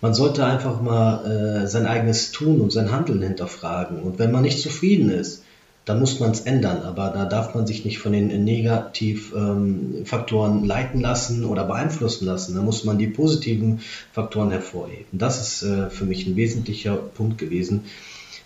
Man 0.00 0.14
sollte 0.14 0.44
einfach 0.44 0.82
mal 0.82 1.62
äh, 1.62 1.66
sein 1.66 1.86
eigenes 1.86 2.32
Tun 2.32 2.60
und 2.60 2.72
sein 2.72 2.92
Handeln 2.92 3.22
hinterfragen. 3.22 4.00
Und 4.00 4.18
wenn 4.18 4.32
man 4.32 4.42
nicht 4.42 4.60
zufrieden 4.60 5.10
ist, 5.10 5.42
dann 5.86 5.98
muss 6.00 6.20
man 6.20 6.32
es 6.32 6.40
ändern. 6.40 6.82
Aber 6.82 7.08
da 7.10 7.24
darf 7.24 7.54
man 7.54 7.66
sich 7.66 7.84
nicht 7.84 8.00
von 8.00 8.12
den 8.12 8.44
Negativfaktoren 8.44 10.58
ähm, 10.58 10.64
leiten 10.64 11.00
lassen 11.00 11.44
oder 11.44 11.64
beeinflussen 11.64 12.26
lassen. 12.26 12.56
Da 12.56 12.62
muss 12.62 12.84
man 12.84 12.98
die 12.98 13.06
positiven 13.06 13.80
Faktoren 14.12 14.50
hervorheben. 14.50 15.06
Das 15.12 15.40
ist 15.40 15.62
äh, 15.62 15.88
für 15.88 16.04
mich 16.04 16.26
ein 16.26 16.36
wesentlicher 16.36 16.96
Punkt 16.96 17.38
gewesen. 17.38 17.84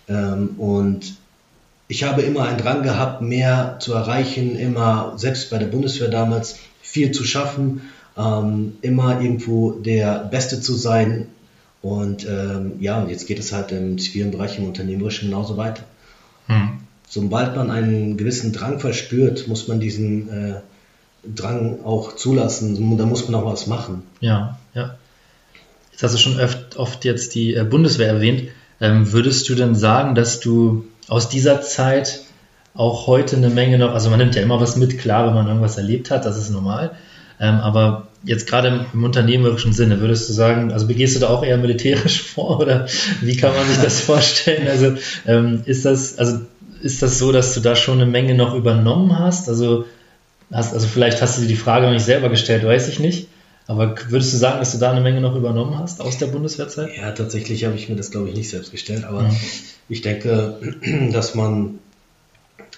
Ähm, 0.07 0.51
und 0.57 1.15
ich 1.91 2.03
habe 2.03 2.21
immer 2.21 2.45
einen 2.45 2.57
Drang 2.57 2.83
gehabt, 2.83 3.21
mehr 3.21 3.75
zu 3.81 3.91
erreichen, 3.91 4.55
immer, 4.55 5.15
selbst 5.17 5.49
bei 5.49 5.57
der 5.57 5.65
Bundeswehr 5.65 6.07
damals, 6.07 6.57
viel 6.81 7.11
zu 7.11 7.25
schaffen, 7.25 7.81
ähm, 8.17 8.77
immer 8.81 9.19
irgendwo 9.19 9.71
der 9.71 10.19
Beste 10.19 10.61
zu 10.61 10.73
sein. 10.73 11.27
Und 11.81 12.25
ähm, 12.25 12.73
ja, 12.79 13.01
und 13.01 13.09
jetzt 13.09 13.27
geht 13.27 13.39
es 13.39 13.51
halt 13.51 13.73
im 13.73 13.97
zivilen 13.97 14.31
Bereich, 14.31 14.57
im 14.57 14.67
Unternehmerischen 14.67 15.29
genauso 15.29 15.57
weiter. 15.57 15.83
Hm. 16.47 16.79
Sobald 17.09 17.57
man 17.57 17.69
einen 17.69 18.15
gewissen 18.15 18.53
Drang 18.53 18.79
verspürt, 18.79 19.49
muss 19.49 19.67
man 19.67 19.81
diesen 19.81 20.29
äh, 20.29 20.53
Drang 21.27 21.83
auch 21.83 22.15
zulassen. 22.15 22.97
Da 22.97 23.05
muss 23.05 23.27
man 23.27 23.41
auch 23.41 23.45
was 23.45 23.67
machen. 23.67 24.03
Ja, 24.21 24.57
ja. 24.73 24.95
Jetzt 25.91 26.03
hast 26.03 26.13
du 26.13 26.19
schon 26.19 26.39
oft, 26.39 26.77
oft 26.77 27.03
jetzt 27.03 27.35
die 27.35 27.53
äh, 27.53 27.65
Bundeswehr 27.65 28.07
erwähnt. 28.07 28.43
Ähm, 28.79 29.11
würdest 29.11 29.49
du 29.49 29.55
denn 29.55 29.75
sagen, 29.75 30.15
dass 30.15 30.39
du 30.39 30.85
aus 31.11 31.27
dieser 31.27 31.61
Zeit 31.61 32.21
auch 32.73 33.05
heute 33.05 33.35
eine 33.35 33.49
Menge 33.49 33.77
noch, 33.77 33.91
also 33.91 34.09
man 34.09 34.19
nimmt 34.19 34.33
ja 34.35 34.41
immer 34.41 34.61
was 34.61 34.77
mit, 34.77 34.97
klar, 34.97 35.27
wenn 35.27 35.33
man 35.33 35.45
irgendwas 35.45 35.75
erlebt 35.75 36.09
hat, 36.09 36.25
das 36.25 36.37
ist 36.37 36.51
normal. 36.51 36.91
Ähm, 37.37 37.55
aber 37.55 38.07
jetzt 38.23 38.47
gerade 38.47 38.69
im, 38.69 38.85
im, 38.93 39.03
unternehmerischen 39.03 39.73
Sinne, 39.73 39.99
würdest 39.99 40.29
du 40.29 40.33
sagen, 40.33 40.71
also 40.71 40.87
begehst 40.87 41.17
du 41.17 41.19
da 41.19 41.27
auch 41.27 41.43
eher 41.43 41.57
militärisch 41.57 42.21
vor 42.33 42.61
oder 42.61 42.85
wie 43.19 43.35
kann 43.35 43.53
man 43.53 43.67
sich 43.67 43.79
das 43.79 43.99
vorstellen? 44.09 44.69
Also 44.69 44.93
ähm, 45.27 45.63
ist 45.65 45.83
das, 45.83 46.17
also 46.17 46.39
ist 46.81 47.01
das 47.01 47.19
so, 47.19 47.33
dass 47.33 47.53
du 47.55 47.59
da 47.59 47.75
schon 47.75 47.99
eine 47.99 48.09
Menge 48.09 48.33
noch 48.33 48.55
übernommen 48.55 49.19
hast? 49.19 49.49
Also 49.49 49.83
hast, 50.49 50.73
also 50.73 50.87
vielleicht 50.87 51.21
hast 51.21 51.37
du 51.37 51.41
dir 51.41 51.49
die 51.49 51.55
Frage 51.57 51.87
noch 51.87 51.93
nicht 51.93 52.05
selber 52.05 52.29
gestellt, 52.29 52.63
weiß 52.63 52.87
ich 52.87 52.99
nicht. 53.01 53.27
Aber 53.67 53.95
würdest 54.07 54.31
du 54.31 54.37
sagen, 54.37 54.59
dass 54.59 54.71
du 54.71 54.77
da 54.77 54.91
eine 54.91 55.01
Menge 55.01 55.19
noch 55.19 55.35
übernommen 55.35 55.77
hast 55.77 55.99
aus 55.99 56.17
der 56.19 56.27
Bundeswehrzeit? 56.27 56.95
Ja, 56.95 57.11
tatsächlich 57.11 57.65
habe 57.65 57.75
ich 57.75 57.89
mir 57.89 57.97
das, 57.97 58.11
glaube 58.11 58.29
ich, 58.29 58.35
nicht 58.35 58.49
selbst 58.49 58.71
gestellt. 58.71 59.03
Aber 59.03 59.23
mhm. 59.23 59.37
Ich 59.89 60.01
denke, 60.01 60.57
dass 61.11 61.35
man 61.35 61.79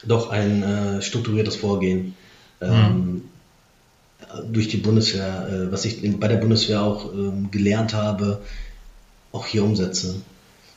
doch 0.05 0.29
ein 0.29 0.63
äh, 0.63 1.01
strukturiertes 1.01 1.55
Vorgehen 1.55 2.15
ähm, 2.61 3.21
mhm. 4.33 4.53
durch 4.53 4.67
die 4.67 4.77
Bundeswehr, 4.77 5.47
äh, 5.49 5.71
was 5.71 5.85
ich 5.85 6.01
bei 6.19 6.27
der 6.27 6.37
Bundeswehr 6.37 6.81
auch 6.81 7.13
ähm, 7.13 7.51
gelernt 7.51 7.93
habe, 7.93 8.41
auch 9.31 9.45
hier 9.45 9.63
umsetze. 9.63 10.15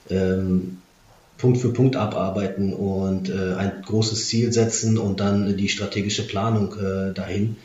Ähm, 0.08 0.78
Punkt 1.38 1.58
für 1.58 1.72
Punkt 1.72 1.96
abarbeiten 1.96 2.72
und 2.72 3.28
äh, 3.28 3.54
ein 3.54 3.82
großes 3.84 4.28
Ziel 4.28 4.52
setzen 4.52 4.96
und 4.96 5.20
dann 5.20 5.56
die 5.56 5.68
strategische 5.68 6.26
Planung 6.26 6.74
äh, 6.78 7.12
dahin 7.12 7.56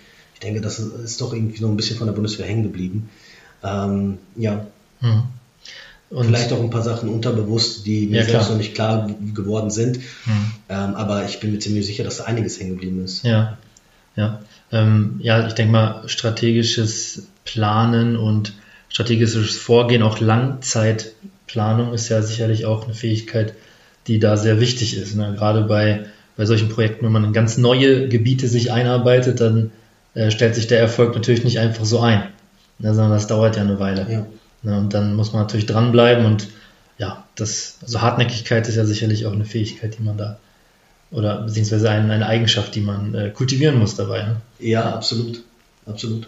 ich 0.42 0.48
denke, 0.48 0.62
das 0.62 0.80
ist 0.80 1.22
doch 1.22 1.34
irgendwie 1.34 1.60
so 1.60 1.68
ein 1.68 1.78
bisschen 1.78 1.98
von 1.98 2.08
der 2.08 2.16
Bundeswehr 2.16 2.48
hängen 2.48 2.64
geblieben. 2.64 3.10
Ähm, 3.64 4.18
ja. 4.36 4.66
Hm. 5.00 5.26
Und 6.12 6.26
Vielleicht 6.26 6.52
auch 6.52 6.60
ein 6.60 6.70
paar 6.70 6.82
Sachen 6.82 7.08
unterbewusst, 7.08 7.86
die 7.86 8.08
mir 8.08 8.20
ja, 8.20 8.26
selbst 8.26 8.50
noch 8.50 8.58
nicht 8.58 8.76
klar 8.76 9.10
geworden 9.34 9.70
sind. 9.72 9.96
Hm. 9.96 10.52
Ähm, 10.68 10.96
aber 10.96 11.24
ich 11.26 11.40
bin 11.40 11.54
mir 11.54 11.60
ziemlich 11.60 11.86
sicher, 11.86 12.04
dass 12.04 12.18
da 12.18 12.26
einiges 12.26 12.60
hängen 12.60 12.72
geblieben 12.72 13.04
ist. 13.04 13.24
Ja, 13.24 13.58
ja. 14.18 14.42
Ähm, 14.74 15.20
ja, 15.24 15.48
ich 15.48 15.54
denke 15.54 15.72
mal, 15.72 16.08
strategisches 16.08 17.28
Planen 17.46 18.18
und 18.18 18.54
strategisches 18.90 19.58
Vorgehen, 19.58 20.04
auch 20.04 20.20
Langzeitplanung 20.20 21.94
ist 21.94 22.10
ja 22.10 22.22
sicherlich 22.22 22.66
auch 22.66 22.86
eine 22.86 22.94
Fähigkeit, 22.94 23.54
die 24.08 24.20
da 24.20 24.36
sehr 24.36 24.60
wichtig 24.60 24.98
ist. 24.98 25.16
Ne? 25.16 25.34
Gerade 25.38 25.62
bei, 25.62 26.06
bei 26.36 26.46
solchen 26.46 26.68
Projekten, 26.68 27.06
wenn 27.06 27.12
man 27.14 27.24
in 27.24 27.34
ganz 27.34 27.58
neue 27.58 28.10
Gebiete 28.10 28.50
sich 28.50 28.72
einarbeitet, 28.72 29.40
dann 29.40 29.72
äh, 30.14 30.30
stellt 30.30 30.56
sich 30.56 30.68
der 30.68 30.80
Erfolg 30.80 31.16
natürlich 31.16 31.46
nicht 31.46 31.60
einfach 31.60 31.86
so 31.86 32.02
ein, 32.02 32.24
ne, 32.80 32.94
sondern 32.94 33.14
das 33.14 33.28
dauert 33.28 33.56
ja 33.56 33.62
eine 33.62 33.80
Weile. 33.80 34.08
Ja. 34.10 34.26
Ne, 34.64 34.78
und 34.78 34.94
dann 34.94 35.16
muss 35.16 35.34
man 35.34 35.42
natürlich 35.42 35.66
dranbleiben 35.66 36.26
und 36.26 36.48
ja, 36.98 37.24
das, 37.36 37.80
also 37.82 38.02
Hartnäckigkeit 38.02 38.68
ist 38.68 38.76
ja 38.76 38.86
sicherlich 38.86 39.26
auch 39.26 39.34
eine 39.34 39.46
Fähigkeit, 39.46 39.98
die 39.98 40.04
man 40.04 40.18
da 40.18 40.38
oder 41.12 41.42
beziehungsweise 41.42 41.90
eine, 41.90 42.14
eine 42.14 42.26
Eigenschaft, 42.26 42.76
die 42.76 42.82
man 42.82 43.14
äh, 43.16 43.30
kultivieren 43.32 43.78
muss 43.80 43.96
dabei. 43.96 44.24
Ne? 44.24 44.38
Ja, 44.60 44.94
absolut. 44.94 45.44
Absolut. 45.86 46.28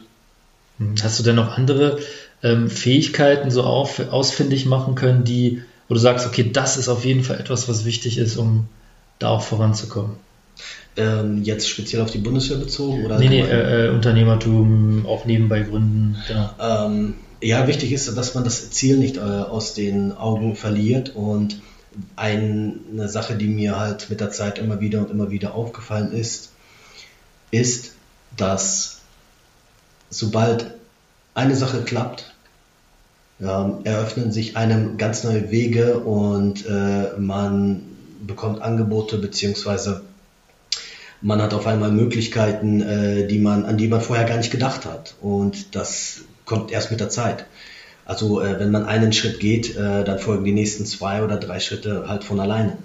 Hm, 0.80 0.96
hast 1.02 1.20
du 1.20 1.24
denn 1.24 1.36
noch 1.36 1.58
andere 1.58 2.00
ähm, 2.42 2.70
Fähigkeiten 2.70 3.52
so 3.52 3.64
auf, 3.64 4.00
ausfindig 4.12 4.66
machen 4.66 4.96
können, 4.96 5.24
die, 5.24 5.62
wo 5.88 5.94
du 5.94 6.00
sagst, 6.00 6.28
okay, 6.28 6.50
das 6.52 6.78
ist 6.78 6.90
auf 6.90 7.06
jeden 7.06 7.24
Fall 7.24 7.40
etwas, 7.40 7.70
was 7.70 7.86
wichtig 7.86 8.18
ist, 8.18 8.36
um 8.36 8.68
da 9.20 9.30
auch 9.30 9.42
voranzukommen? 9.42 10.18
Ähm, 10.96 11.44
jetzt 11.44 11.70
speziell 11.70 12.02
auf 12.02 12.12
die 12.12 12.20
Bundeswehr 12.20 12.58
bezogen? 12.58 13.06
Oder 13.06 13.18
nee, 13.18 13.30
nee, 13.30 13.42
äh, 13.42 13.88
äh, 13.88 13.90
Unternehmertum, 13.90 15.06
auch 15.08 15.26
nebenbei 15.26 15.62
gründen. 15.62 16.18
Genau. 16.28 16.50
Ähm, 16.60 17.16
ja, 17.44 17.68
wichtig 17.68 17.92
ist, 17.92 18.16
dass 18.18 18.36
man 18.36 18.44
das 18.44 18.72
Ziel 18.72 18.98
nicht 18.98 19.18
äh, 19.18 19.20
aus 19.20 19.74
den 19.74 20.12
Augen 20.14 20.56
verliert 20.56 21.16
und 21.16 21.62
eine 22.16 23.08
Sache, 23.08 23.36
die 23.36 23.48
mir 23.48 23.80
halt 23.80 24.10
mit 24.10 24.20
der 24.20 24.32
Zeit 24.32 24.58
immer 24.58 24.80
wieder 24.80 25.00
und 25.00 25.12
immer 25.12 25.30
wieder 25.30 25.54
aufgefallen 25.54 26.12
ist, 26.12 26.52
ist, 27.52 27.92
dass 28.36 29.02
sobald 30.10 30.72
eine 31.36 31.56
Sache 31.56 31.84
klappt, 31.84 32.34
ähm, 33.40 33.80
eröffnen 33.84 34.32
sich 34.32 34.58
einem 34.58 34.98
ganz 34.98 35.24
neue 35.24 35.52
Wege 35.52 36.00
und 36.00 36.66
äh, 36.66 37.18
man 37.18 37.84
bekommt 38.26 38.62
Angebote 38.62 39.18
beziehungsweise 39.18 40.02
man 41.22 41.42
hat 41.42 41.54
auf 41.54 41.68
einmal 41.68 41.92
Möglichkeiten, 41.92 42.82
äh, 42.82 43.28
die 43.28 43.40
man, 43.40 43.66
an 43.66 43.78
die 43.78 43.88
man 43.88 44.02
vorher 44.02 44.26
gar 44.26 44.38
nicht 44.38 44.52
gedacht 44.52 44.86
hat. 44.86 45.16
Und 45.22 45.76
das 45.76 46.22
kommt 46.46 46.72
erst 46.72 46.92
mit 46.92 47.00
der 47.00 47.10
Zeit. 47.10 47.46
Also 48.06 48.42
äh, 48.42 48.60
wenn 48.60 48.72
man 48.72 48.86
einen 48.86 49.14
Schritt 49.14 49.40
geht, 49.40 49.76
äh, 49.76 50.04
dann 50.04 50.20
folgen 50.20 50.44
die 50.44 50.52
nächsten 50.52 50.86
zwei 50.86 51.24
oder 51.24 51.38
drei 51.38 51.60
Schritte 51.60 52.06
halt 52.08 52.24
von 52.24 52.40
alleine. 52.40 52.78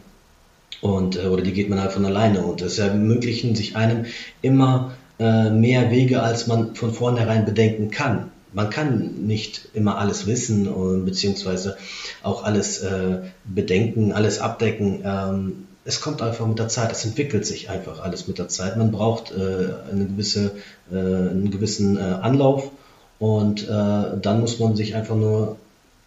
Und, 0.81 1.17
äh, 1.17 1.27
oder 1.27 1.43
die 1.43 1.53
geht 1.53 1.69
man 1.69 1.81
halt 1.81 1.93
von 1.93 2.05
alleine. 2.05 2.43
Und 2.43 2.63
es 2.63 2.79
ermöglichen 2.79 3.55
sich 3.55 3.77
einem 3.77 4.07
immer 4.43 4.93
äh, 5.19 5.51
mehr 5.51 5.91
Wege, 5.91 6.23
als 6.23 6.47
man 6.47 6.75
von 6.75 6.93
vornherein 6.93 7.45
bedenken 7.45 7.91
kann. 7.91 8.31
Man 8.53 8.71
kann 8.71 9.27
nicht 9.27 9.69
immer 9.75 9.99
alles 9.99 10.27
wissen 10.27 10.69
und 10.69 11.05
beziehungsweise 11.05 11.77
auch 12.23 12.45
alles 12.45 12.79
äh, 12.79 13.19
bedenken, 13.45 14.13
alles 14.13 14.39
abdecken. 14.39 15.03
Ähm, 15.05 15.53
es 15.85 16.01
kommt 16.01 16.23
einfach 16.23 16.47
mit 16.47 16.59
der 16.59 16.69
Zeit, 16.69 16.93
es 16.93 17.05
entwickelt 17.05 17.45
sich 17.47 17.69
einfach 17.69 18.01
alles 18.01 18.29
mit 18.29 18.39
der 18.39 18.49
Zeit. 18.49 18.77
Man 18.77 18.91
braucht 18.91 19.33
äh, 19.33 19.91
eine 19.91 20.07
gewisse, 20.07 20.53
äh, 20.91 20.97
einen 20.97 21.51
gewissen 21.51 21.97
äh, 21.97 22.01
Anlauf 22.01 22.71
und 23.19 23.65
äh, 23.69 24.21
dann 24.21 24.41
muss 24.41 24.59
man 24.59 24.77
sich 24.77 24.95
einfach 24.95 25.17
nur 25.17 25.57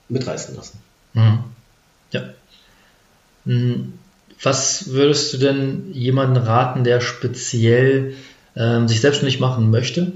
mitreißen 0.09 0.55
lassen. 0.55 0.79
Mhm. 1.13 1.39
Ja. 2.11 2.21
Mhm. 3.45 3.93
Was 4.41 4.89
würdest 4.89 5.33
du 5.33 5.37
denn 5.37 5.93
jemanden 5.93 6.37
raten, 6.37 6.83
der 6.83 7.01
speziell 7.01 8.15
ähm, 8.55 8.87
sich 8.87 9.01
selbstständig 9.01 9.39
machen 9.39 9.69
möchte, 9.69 10.13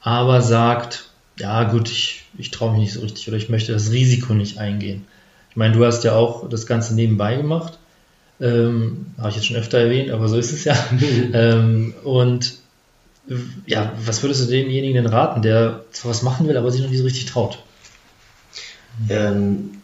aber 0.00 0.42
sagt, 0.42 1.08
ja 1.38 1.64
gut, 1.64 1.90
ich, 1.90 2.24
ich 2.38 2.50
traue 2.50 2.72
mich 2.72 2.80
nicht 2.80 2.92
so 2.92 3.00
richtig 3.00 3.26
oder 3.28 3.36
ich 3.36 3.48
möchte 3.48 3.72
das 3.72 3.90
Risiko 3.90 4.34
nicht 4.34 4.58
eingehen. 4.58 5.06
Ich 5.50 5.56
meine, 5.56 5.74
du 5.74 5.84
hast 5.84 6.04
ja 6.04 6.14
auch 6.14 6.48
das 6.48 6.66
Ganze 6.66 6.94
nebenbei 6.94 7.36
gemacht. 7.36 7.78
Ähm, 8.40 9.06
Habe 9.18 9.30
ich 9.30 9.36
jetzt 9.36 9.46
schon 9.46 9.56
öfter 9.56 9.78
erwähnt, 9.78 10.10
aber 10.10 10.28
so 10.28 10.36
ist 10.36 10.52
es 10.52 10.64
ja. 10.64 10.76
ähm, 11.32 11.94
und 12.04 12.58
ja, 13.66 13.92
was 14.04 14.22
würdest 14.22 14.42
du 14.42 14.46
demjenigen 14.46 14.94
denn 14.94 15.06
raten, 15.06 15.42
der 15.42 15.84
zwar 15.92 16.10
was 16.10 16.22
machen 16.22 16.46
will, 16.46 16.56
aber 16.56 16.70
sich 16.70 16.82
noch 16.82 16.90
nicht 16.90 16.98
so 16.98 17.04
richtig 17.04 17.26
traut? 17.26 17.62
Ähm, 19.08 19.82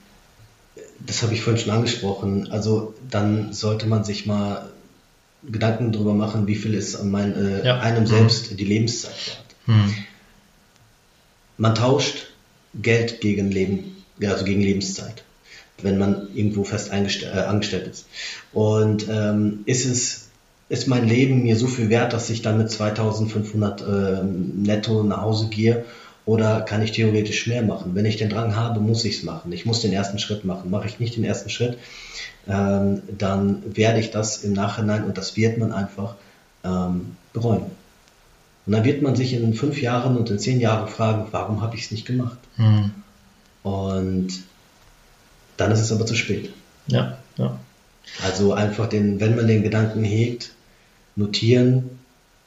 das 1.01 1.23
habe 1.23 1.35
ich 1.35 1.43
vorhin 1.43 1.61
schon 1.61 1.73
angesprochen. 1.73 2.51
Also 2.51 2.95
dann 3.11 3.53
sollte 3.53 3.87
man 3.87 4.05
sich 4.05 4.27
mal 4.27 4.71
Gedanken 5.43 5.93
darüber 5.93 6.15
machen, 6.15 6.47
wie 6.47 6.55
viel 6.55 6.75
ist 6.75 6.95
an 6.95 7.11
mein, 7.11 7.35
äh, 7.35 7.67
ja. 7.67 7.81
einem 7.81 8.07
selbst 8.07 8.53
mhm. 8.53 8.57
die 8.57 8.65
Lebenszeit 8.65 9.15
wert. 9.27 9.45
Mhm. 9.67 9.95
Man 11.57 11.75
tauscht 11.75 12.29
Geld 12.75 13.21
gegen 13.21 13.51
Leben, 13.51 13.97
also 14.23 14.45
gegen 14.45 14.63
Lebenszeit, 14.63 15.25
wenn 15.83 15.99
man 15.99 16.29
irgendwo 16.35 16.65
fest 16.65 16.91
äh, 16.93 17.41
angestellt 17.41 17.89
ist. 17.89 18.07
Und 18.53 19.09
ähm, 19.09 19.61
ist 19.67 19.85
es 19.85 20.22
ist 20.73 20.89
mein 20.89 21.07
Leben 21.07 21.43
mir 21.43 21.55
so 21.57 21.67
viel 21.67 21.91
wert, 21.91 22.15
dass 22.15 22.31
ich 22.31 22.41
dann 22.41 22.57
mit 22.57 22.71
2500 22.71 23.83
äh, 23.83 24.25
netto 24.25 25.03
nach 25.03 25.21
Hause 25.21 25.49
gehe 25.49 25.85
oder 26.25 26.63
kann 26.63 26.81
ich 26.81 26.93
theoretisch 26.93 27.47
mehr 27.47 27.63
machen? 27.63 27.95
Wenn 27.95 28.07
ich 28.07 28.17
den 28.17 28.31
Drang 28.31 28.57
habe, 28.57 28.81
muss 28.81 29.05
ich 29.05 29.19
es 29.19 29.23
machen. 29.23 29.53
Ich 29.53 29.67
muss 29.67 29.83
den 29.83 29.93
ersten 29.93 30.19
Schritt 30.19 30.47
machen. 30.47 30.71
Mache 30.71 30.87
ich 30.87 30.99
nicht 30.99 31.17
den 31.17 31.25
ersten 31.25 31.51
Schritt, 31.51 31.77
ähm, 32.49 33.03
dann 33.19 33.77
werde 33.77 34.01
ich 34.01 34.13
das 34.13 34.45
im 34.45 34.55
Nachhinein 34.55 35.05
und 35.05 35.19
das 35.19 35.37
wird 35.37 35.59
man 35.59 35.73
einfach 35.73 36.15
ähm, 36.65 37.17
bereuen. 37.35 37.67
Und 38.65 38.73
dann 38.73 38.85
wird 38.85 39.03
man 39.03 39.15
sich 39.15 39.35
in 39.35 39.53
fünf 39.53 39.83
Jahren 39.83 40.17
und 40.17 40.31
in 40.31 40.39
zehn 40.39 40.59
Jahren 40.59 40.89
fragen, 40.89 41.27
warum 41.33 41.61
habe 41.61 41.77
ich 41.77 41.85
es 41.85 41.91
nicht 41.91 42.07
gemacht? 42.07 42.39
Mhm. 42.57 42.93
Und 43.63 44.29
dann 45.59 45.71
ist 45.71 45.81
es 45.81 45.93
aber 45.93 46.07
zu 46.07 46.15
spät. 46.15 46.51
Ja, 46.87 47.19
ja. 47.37 47.59
Also 48.25 48.55
einfach 48.55 48.89
den, 48.89 49.21
wenn 49.21 49.37
man 49.37 49.47
den 49.47 49.63
Gedanken 49.63 50.03
hegt, 50.03 50.53
notieren, 51.17 51.91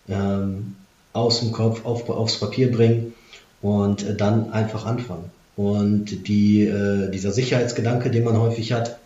ähm, 0.10 0.76
aus 1.14 1.40
dem 1.40 1.52
Kopf 1.52 1.86
auf, 1.86 2.10
aufs 2.10 2.40
Papier 2.40 2.72
bringen 2.72 3.14
und 3.62 4.04
äh, 4.04 4.16
dann 4.16 4.52
einfach 4.52 4.86
anfangen. 4.86 5.32
Und 5.56 6.28
die, 6.28 6.64
äh, 6.64 7.10
dieser 7.12 7.32
Sicherheitsgedanke, 7.32 8.12
den 8.12 8.26
man 8.26 8.38
häufig 8.38 8.74
hat, 8.74 9.00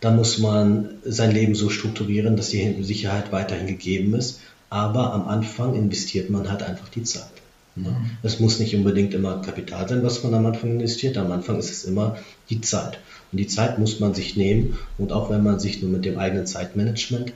da 0.00 0.10
muss 0.10 0.38
man 0.38 0.90
sein 1.04 1.30
Leben 1.30 1.54
so 1.54 1.68
strukturieren, 1.68 2.36
dass 2.36 2.50
die 2.50 2.82
Sicherheit 2.82 3.32
weiterhin 3.32 3.66
gegeben 3.66 4.14
ist. 4.14 4.40
Aber 4.68 5.12
am 5.12 5.28
Anfang 5.28 5.74
investiert 5.74 6.30
man 6.30 6.50
halt 6.50 6.62
einfach 6.62 6.88
die 6.88 7.02
Zeit. 7.02 7.30
Ne? 7.76 7.90
Mhm. 7.90 8.10
Es 8.22 8.40
muss 8.40 8.58
nicht 8.58 8.74
unbedingt 8.74 9.14
immer 9.14 9.42
Kapital 9.42 9.88
sein, 9.88 10.02
was 10.02 10.22
man 10.24 10.34
am 10.34 10.46
Anfang 10.46 10.72
investiert. 10.72 11.16
Am 11.18 11.30
Anfang 11.30 11.58
ist 11.58 11.70
es 11.70 11.84
immer 11.84 12.16
die 12.50 12.60
Zeit. 12.60 12.98
Und 13.30 13.38
die 13.38 13.46
Zeit 13.46 13.78
muss 13.78 14.00
man 14.00 14.14
sich 14.14 14.36
nehmen. 14.36 14.78
Und 14.98 15.12
auch 15.12 15.30
wenn 15.30 15.42
man 15.42 15.60
sich 15.60 15.82
nur 15.82 15.90
mit 15.90 16.04
dem 16.04 16.18
eigenen 16.18 16.46
Zeitmanagement 16.46 17.32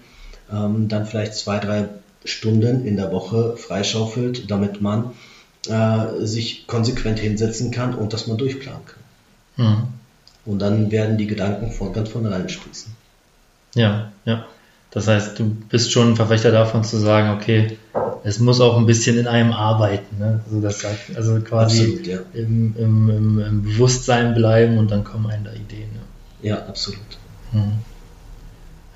ähm, 0.52 0.88
dann 0.88 1.06
vielleicht 1.06 1.34
zwei, 1.34 1.58
drei 1.58 1.88
Stunden 2.24 2.84
in 2.86 2.96
der 2.96 3.12
Woche 3.12 3.56
freischaufelt, 3.56 4.50
damit 4.50 4.80
man 4.80 5.12
äh, 5.68 6.24
sich 6.24 6.66
konsequent 6.66 7.18
hinsetzen 7.18 7.70
kann 7.70 7.94
und 7.94 8.12
das 8.12 8.26
mal 8.26 8.36
durchplanen 8.36 8.82
kann. 8.86 9.66
Mhm. 9.66 9.82
Und 10.44 10.58
dann 10.60 10.90
werden 10.90 11.18
die 11.18 11.26
Gedanken 11.26 11.72
von, 11.72 11.92
ganz 11.92 12.08
von 12.08 12.24
alleine 12.26 12.48
sprießen. 12.48 12.92
Ja, 13.74 14.12
ja. 14.24 14.46
Das 14.90 15.08
heißt, 15.08 15.38
du 15.38 15.44
bist 15.44 15.92
schon 15.92 16.12
ein 16.12 16.16
Verfechter 16.16 16.50
davon 16.52 16.84
zu 16.84 16.96
sagen, 16.96 17.36
okay, 17.36 17.76
es 18.24 18.38
muss 18.38 18.60
auch 18.60 18.76
ein 18.76 18.86
bisschen 18.86 19.18
in 19.18 19.26
einem 19.26 19.52
arbeiten. 19.52 20.18
Ne? 20.18 20.40
Also, 20.46 20.60
das 20.60 20.84
also 21.14 21.40
quasi 21.40 21.82
absolut, 21.82 22.06
ja. 22.06 22.18
im, 22.32 22.74
im, 22.78 23.10
im, 23.10 23.38
im, 23.40 23.62
Bewusstsein 23.62 24.34
bleiben 24.34 24.78
und 24.78 24.90
dann 24.90 25.04
kommen 25.04 25.26
einem 25.26 25.44
da 25.44 25.52
Ideen. 25.52 25.90
Ne? 25.92 26.00
Ja, 26.48 26.58
absolut. 26.66 27.00
Hm. 27.52 27.72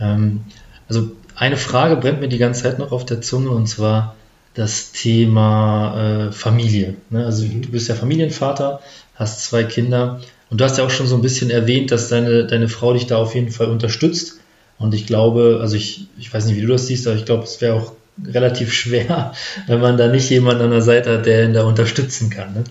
Ähm, 0.01 0.41
also 0.89 1.13
eine 1.41 1.57
Frage 1.57 1.97
brennt 1.97 2.21
mir 2.21 2.29
die 2.29 2.37
ganze 2.37 2.65
Zeit 2.65 2.79
noch 2.79 2.93
auf 2.93 3.07
der 3.07 3.23
Zunge 3.23 3.49
und 3.49 3.67
zwar 3.67 4.15
das 4.53 4.93
Thema 4.93 6.29
äh, 6.29 6.33
Familie. 6.33 6.97
Ne? 7.09 7.25
Also 7.25 7.47
mhm. 7.47 7.63
du 7.63 7.71
bist 7.71 7.89
ja 7.89 7.95
Familienvater, 7.95 8.81
hast 9.15 9.45
zwei 9.45 9.65
Kinder 9.65 10.21
und 10.51 10.61
du 10.61 10.65
hast 10.65 10.77
ja 10.77 10.85
auch 10.85 10.91
schon 10.91 11.07
so 11.07 11.15
ein 11.15 11.23
bisschen 11.23 11.49
erwähnt, 11.49 11.93
dass 11.93 12.11
deine, 12.11 12.47
deine 12.47 12.69
Frau 12.69 12.93
dich 12.93 13.07
da 13.07 13.17
auf 13.17 13.35
jeden 13.35 13.51
Fall 13.51 13.71
unterstützt. 13.71 14.41
Und 14.79 14.93
ich 14.95 15.07
glaube, 15.07 15.61
also 15.63 15.77
ich, 15.77 16.09
ich 16.19 16.33
weiß 16.33 16.45
nicht, 16.45 16.57
wie 16.57 16.61
du 16.61 16.69
das 16.69 16.87
siehst, 16.87 17.07
aber 17.07 17.17
ich 17.17 17.25
glaube, 17.25 17.45
es 17.45 17.63
wäre 17.63 17.75
auch 17.75 17.95
relativ 18.23 18.75
schwer, 18.75 19.33
wenn 19.67 19.81
man 19.81 19.97
da 19.97 20.09
nicht 20.09 20.29
jemanden 20.29 20.65
an 20.65 20.71
der 20.73 20.83
Seite 20.83 21.15
hat, 21.15 21.25
der 21.25 21.47
ihn 21.47 21.55
da 21.55 21.65
unterstützen 21.65 22.29
kann. 22.29 22.53
Ne? 22.53 22.65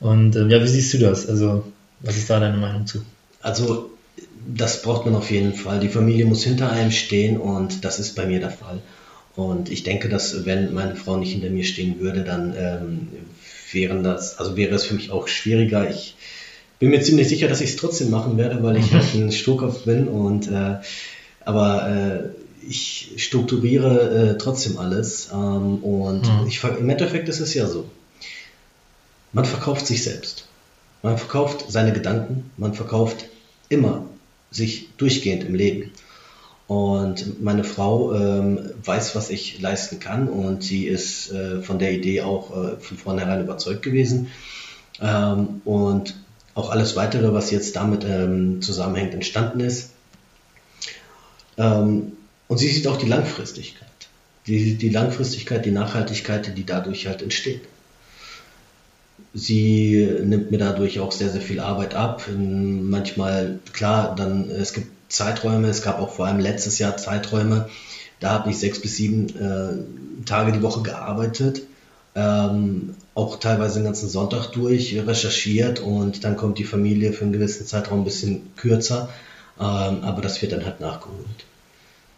Und 0.00 0.36
äh, 0.36 0.46
ja, 0.48 0.62
wie 0.62 0.68
siehst 0.68 0.92
du 0.92 0.98
das? 0.98 1.26
Also, 1.26 1.64
was 2.00 2.18
ist 2.18 2.28
da 2.28 2.40
deine 2.40 2.58
Meinung 2.58 2.86
zu? 2.86 3.02
Also 3.40 3.91
das 4.46 4.82
braucht 4.82 5.06
man 5.06 5.14
auf 5.14 5.30
jeden 5.30 5.54
Fall. 5.54 5.80
Die 5.80 5.88
Familie 5.88 6.26
muss 6.26 6.44
hinter 6.44 6.70
einem 6.70 6.90
stehen 6.90 7.38
und 7.38 7.84
das 7.84 7.98
ist 7.98 8.14
bei 8.14 8.26
mir 8.26 8.40
der 8.40 8.50
Fall. 8.50 8.80
Und 9.34 9.70
ich 9.70 9.82
denke, 9.82 10.08
dass 10.08 10.44
wenn 10.44 10.74
meine 10.74 10.96
Frau 10.96 11.16
nicht 11.16 11.32
hinter 11.32 11.50
mir 11.50 11.64
stehen 11.64 12.00
würde, 12.00 12.22
dann 12.22 12.54
ähm, 12.56 13.08
wären 13.72 14.02
das, 14.02 14.38
also 14.38 14.56
wäre 14.56 14.74
es 14.74 14.84
für 14.84 14.94
mich 14.94 15.10
auch 15.10 15.28
schwieriger. 15.28 15.88
Ich 15.88 16.16
bin 16.78 16.90
mir 16.90 17.00
ziemlich 17.00 17.28
sicher, 17.28 17.48
dass 17.48 17.60
ich 17.60 17.70
es 17.70 17.76
trotzdem 17.76 18.10
machen 18.10 18.36
werde, 18.36 18.62
weil 18.62 18.76
ich 18.76 18.92
halt 18.92 19.14
ein 19.14 19.32
Sturkopf 19.32 19.84
bin 19.84 20.08
und 20.08 20.48
äh, 20.48 20.76
aber 21.44 21.88
äh, 21.88 22.68
ich 22.68 23.12
strukturiere 23.16 24.34
äh, 24.34 24.38
trotzdem 24.38 24.78
alles 24.78 25.30
ähm, 25.32 25.78
und 25.82 26.22
mhm. 26.22 26.46
ich, 26.46 26.62
im 26.62 26.90
Endeffekt 26.90 27.28
ist 27.28 27.40
es 27.40 27.54
ja 27.54 27.66
so. 27.66 27.88
Man 29.32 29.44
verkauft 29.44 29.86
sich 29.86 30.04
selbst. 30.04 30.46
Man 31.02 31.18
verkauft 31.18 31.64
seine 31.68 31.92
Gedanken, 31.92 32.50
man 32.56 32.74
verkauft 32.74 33.24
immer 33.68 34.04
sich 34.52 34.88
durchgehend 34.96 35.44
im 35.44 35.54
Leben. 35.54 35.90
Und 36.68 37.42
meine 37.42 37.64
Frau 37.64 38.14
ähm, 38.14 38.70
weiß, 38.84 39.14
was 39.14 39.28
ich 39.30 39.60
leisten 39.60 39.98
kann 40.00 40.28
und 40.28 40.62
sie 40.62 40.86
ist 40.86 41.30
äh, 41.30 41.60
von 41.60 41.78
der 41.78 41.92
Idee 41.92 42.22
auch 42.22 42.50
äh, 42.50 42.76
von 42.76 42.96
vornherein 42.96 43.42
überzeugt 43.42 43.82
gewesen. 43.82 44.28
Ähm, 45.00 45.60
und 45.64 46.14
auch 46.54 46.70
alles 46.70 46.96
weitere, 46.96 47.32
was 47.32 47.50
jetzt 47.50 47.76
damit 47.76 48.04
ähm, 48.04 48.62
zusammenhängt, 48.62 49.14
entstanden 49.14 49.60
ist. 49.60 49.90
Ähm, 51.58 52.12
und 52.48 52.58
sie 52.58 52.68
sieht 52.68 52.86
auch 52.86 52.96
die 52.96 53.08
Langfristigkeit. 53.08 53.88
Die, 54.46 54.74
die 54.74 54.88
Langfristigkeit, 54.88 55.64
die 55.64 55.70
Nachhaltigkeit, 55.70 56.56
die 56.56 56.66
dadurch 56.66 57.06
halt 57.06 57.22
entsteht. 57.22 57.62
Sie 59.34 60.06
nimmt 60.22 60.50
mir 60.50 60.58
dadurch 60.58 61.00
auch 61.00 61.12
sehr, 61.12 61.30
sehr 61.30 61.40
viel 61.40 61.60
Arbeit 61.60 61.94
ab. 61.94 62.22
Manchmal, 62.36 63.58
klar, 63.72 64.14
dann, 64.14 64.50
es 64.50 64.72
gibt 64.74 64.88
Zeiträume, 65.08 65.68
es 65.68 65.82
gab 65.82 65.98
auch 65.98 66.10
vor 66.10 66.26
allem 66.26 66.40
letztes 66.40 66.78
Jahr 66.78 66.96
Zeiträume, 66.96 67.68
da 68.20 68.30
habe 68.30 68.50
ich 68.50 68.58
sechs 68.58 68.80
bis 68.80 68.96
sieben 68.96 69.28
äh, 69.36 70.24
Tage 70.24 70.52
die 70.52 70.62
Woche 70.62 70.82
gearbeitet, 70.82 71.62
ähm, 72.14 72.94
auch 73.14 73.38
teilweise 73.38 73.80
den 73.80 73.84
ganzen 73.84 74.08
Sonntag 74.08 74.52
durch, 74.52 74.98
recherchiert 75.06 75.80
und 75.80 76.24
dann 76.24 76.36
kommt 76.36 76.58
die 76.58 76.64
Familie 76.64 77.12
für 77.12 77.24
einen 77.24 77.32
gewissen 77.32 77.66
Zeitraum 77.66 78.00
ein 78.00 78.04
bisschen 78.04 78.54
kürzer, 78.56 79.08
ähm, 79.58 80.02
aber 80.02 80.22
das 80.22 80.40
wird 80.40 80.52
dann 80.52 80.64
halt 80.64 80.80
nachgeholt. 80.80 81.26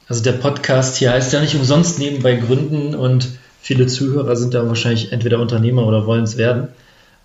Also 0.09 0.23
der 0.23 0.33
Podcast 0.33 0.97
hier 0.97 1.13
heißt 1.13 1.33
ja 1.33 1.41
nicht 1.41 1.55
umsonst 1.55 1.99
nebenbei 1.99 2.35
Gründen 2.35 2.95
und 2.95 3.29
viele 3.61 3.87
Zuhörer 3.87 4.37
sind 4.37 4.53
da 4.53 4.69
wahrscheinlich 4.69 5.13
entweder 5.13 5.41
Unternehmer 5.41 5.87
oder 5.87 6.07
wollen 6.07 6.25
es 6.25 6.37
werden. 6.37 6.69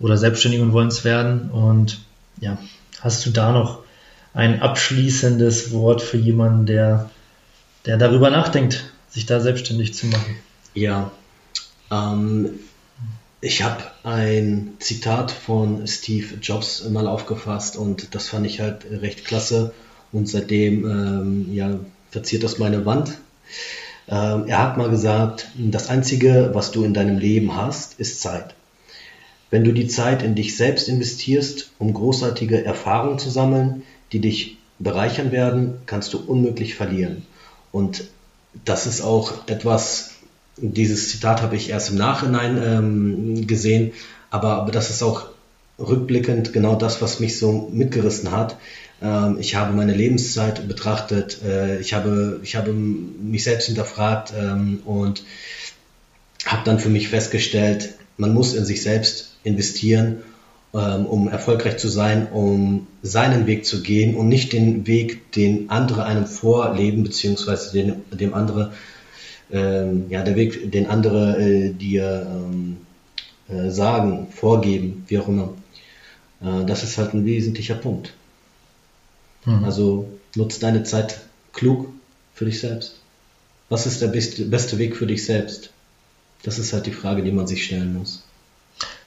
Oder 0.00 0.16
selbstständig 0.16 0.60
und 0.60 0.72
wollen 0.72 0.88
es 0.88 1.04
werden. 1.04 1.50
Und 1.50 2.00
ja, 2.40 2.58
hast 3.00 3.24
du 3.26 3.30
da 3.30 3.52
noch 3.52 3.80
ein 4.32 4.62
abschließendes 4.62 5.72
Wort 5.72 6.02
für 6.02 6.16
jemanden, 6.16 6.66
der, 6.66 7.10
der 7.86 7.96
darüber 7.96 8.30
nachdenkt, 8.30 8.92
sich 9.08 9.26
da 9.26 9.40
selbstständig 9.40 9.94
zu 9.94 10.06
machen? 10.06 10.36
Ja, 10.74 11.10
ähm, 11.90 12.50
ich 13.40 13.62
habe 13.62 13.82
ein 14.04 14.74
Zitat 14.78 15.30
von 15.30 15.86
Steve 15.86 16.36
Jobs 16.42 16.88
mal 16.88 17.06
aufgefasst 17.06 17.76
und 17.76 18.14
das 18.14 18.28
fand 18.28 18.46
ich 18.46 18.60
halt 18.60 18.84
recht 18.90 19.24
klasse 19.24 19.72
und 20.12 20.28
seitdem 20.28 20.84
ähm, 20.84 21.52
ja, 21.52 21.78
verziert 22.10 22.42
das 22.44 22.58
meine 22.58 22.84
Wand. 22.84 23.18
Ähm, 24.08 24.46
er 24.46 24.58
hat 24.58 24.76
mal 24.76 24.90
gesagt, 24.90 25.48
das 25.56 25.88
Einzige, 25.88 26.50
was 26.52 26.70
du 26.70 26.84
in 26.84 26.94
deinem 26.94 27.18
Leben 27.18 27.56
hast, 27.56 27.98
ist 27.98 28.20
Zeit. 28.20 28.54
Wenn 29.50 29.64
du 29.64 29.72
die 29.72 29.88
Zeit 29.88 30.22
in 30.22 30.34
dich 30.34 30.56
selbst 30.56 30.88
investierst, 30.88 31.70
um 31.78 31.92
großartige 31.92 32.64
Erfahrungen 32.64 33.18
zu 33.18 33.30
sammeln, 33.30 33.82
die 34.12 34.20
dich 34.20 34.58
bereichern 34.78 35.32
werden, 35.32 35.74
kannst 35.86 36.12
du 36.14 36.18
unmöglich 36.18 36.74
verlieren. 36.74 37.22
Und 37.72 38.04
das 38.64 38.86
ist 38.86 39.00
auch 39.00 39.48
etwas, 39.48 40.12
dieses 40.56 41.08
Zitat 41.10 41.42
habe 41.42 41.56
ich 41.56 41.70
erst 41.70 41.90
im 41.90 41.96
Nachhinein 41.96 42.60
ähm, 42.62 43.46
gesehen, 43.46 43.92
aber, 44.30 44.54
aber 44.54 44.72
das 44.72 44.90
ist 44.90 45.02
auch 45.02 45.26
rückblickend 45.78 46.52
genau 46.52 46.74
das, 46.74 47.00
was 47.00 47.20
mich 47.20 47.38
so 47.38 47.70
mitgerissen 47.72 48.30
hat. 48.30 48.56
Ähm, 49.02 49.38
ich 49.40 49.54
habe 49.54 49.72
meine 49.72 49.94
Lebenszeit 49.94 50.66
betrachtet, 50.68 51.42
äh, 51.44 51.78
ich, 51.80 51.94
habe, 51.94 52.40
ich 52.42 52.56
habe 52.56 52.72
mich 52.72 53.44
selbst 53.44 53.66
hinterfragt 53.66 54.32
ähm, 54.38 54.80
und 54.84 55.24
habe 56.44 56.62
dann 56.64 56.78
für 56.78 56.88
mich 56.88 57.08
festgestellt, 57.08 57.94
man 58.16 58.34
muss 58.34 58.54
in 58.54 58.64
sich 58.64 58.82
selbst 58.82 59.29
investieren, 59.42 60.22
ähm, 60.72 61.06
um 61.06 61.28
erfolgreich 61.28 61.78
zu 61.78 61.88
sein, 61.88 62.28
um 62.28 62.86
seinen 63.02 63.46
Weg 63.46 63.66
zu 63.66 63.82
gehen 63.82 64.16
und 64.16 64.28
nicht 64.28 64.52
den 64.52 64.86
Weg, 64.86 65.32
den 65.32 65.70
andere 65.70 66.04
einem 66.04 66.26
vorleben, 66.26 67.02
beziehungsweise 67.02 67.72
den, 67.72 68.02
dem 68.12 68.34
andere, 68.34 68.72
ähm, 69.50 70.06
ja, 70.10 70.22
der 70.22 70.36
Weg, 70.36 70.70
den 70.70 70.86
andere 70.86 71.40
äh, 71.40 71.72
dir 71.72 72.26
ähm, 72.30 72.76
äh, 73.48 73.70
sagen, 73.70 74.28
vorgeben, 74.30 75.04
wie 75.08 75.18
auch 75.18 75.28
immer. 75.28 75.54
Äh, 76.40 76.64
das 76.66 76.84
ist 76.84 76.98
halt 76.98 77.14
ein 77.14 77.24
wesentlicher 77.24 77.74
Punkt. 77.74 78.12
Mhm. 79.44 79.64
Also 79.64 80.08
nutz 80.36 80.58
deine 80.58 80.84
Zeit 80.84 81.20
klug 81.52 81.88
für 82.34 82.44
dich 82.44 82.60
selbst. 82.60 82.96
Was 83.68 83.86
ist 83.86 84.02
der 84.02 84.08
beste, 84.08 84.44
beste 84.44 84.78
Weg 84.78 84.96
für 84.96 85.06
dich 85.06 85.24
selbst? 85.24 85.70
Das 86.42 86.58
ist 86.58 86.72
halt 86.72 86.86
die 86.86 86.92
Frage, 86.92 87.22
die 87.22 87.32
man 87.32 87.46
sich 87.46 87.64
stellen 87.64 87.94
muss. 87.94 88.22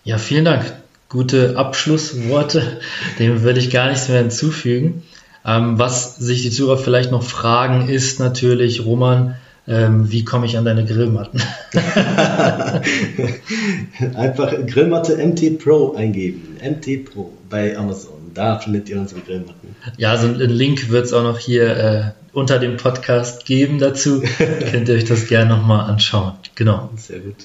Ja, 0.03 0.17
vielen 0.17 0.45
Dank. 0.45 0.73
Gute 1.09 1.57
Abschlussworte. 1.57 2.79
Dem 3.19 3.43
würde 3.43 3.59
ich 3.59 3.69
gar 3.69 3.89
nichts 3.89 4.09
mehr 4.09 4.19
hinzufügen. 4.19 5.03
Ähm, 5.45 5.77
was 5.77 6.15
sich 6.15 6.41
die 6.41 6.51
Zuhörer 6.51 6.77
vielleicht 6.77 7.11
noch 7.11 7.23
fragen, 7.23 7.89
ist 7.89 8.19
natürlich, 8.19 8.85
Roman, 8.85 9.35
ähm, 9.67 10.09
wie 10.11 10.25
komme 10.25 10.45
ich 10.45 10.57
an 10.57 10.65
deine 10.65 10.85
Grillmatten? 10.85 11.41
Einfach 14.15 14.53
Grillmatte 14.67 15.17
MT 15.17 15.59
Pro 15.59 15.95
eingeben. 15.95 16.57
MT 16.61 17.05
Pro 17.05 17.31
bei 17.49 17.77
Amazon. 17.77 18.31
Da 18.33 18.59
findet 18.59 18.89
ihr 18.89 18.99
unsere 18.99 19.21
Grillmatten. 19.21 19.75
Ja, 19.97 20.17
so 20.17 20.27
einen 20.27 20.49
Link 20.49 20.89
wird 20.89 21.05
es 21.05 21.13
auch 21.13 21.23
noch 21.23 21.39
hier 21.39 21.77
äh, 21.77 22.03
unter 22.33 22.59
dem 22.59 22.75
Podcast 22.77 23.45
geben 23.45 23.79
dazu. 23.79 24.21
Könnt 24.71 24.89
ihr 24.89 24.95
euch 24.95 25.05
das 25.05 25.27
gerne 25.27 25.55
nochmal 25.55 25.89
anschauen. 25.89 26.33
Genau. 26.55 26.89
Sehr 26.97 27.19
gut. 27.19 27.35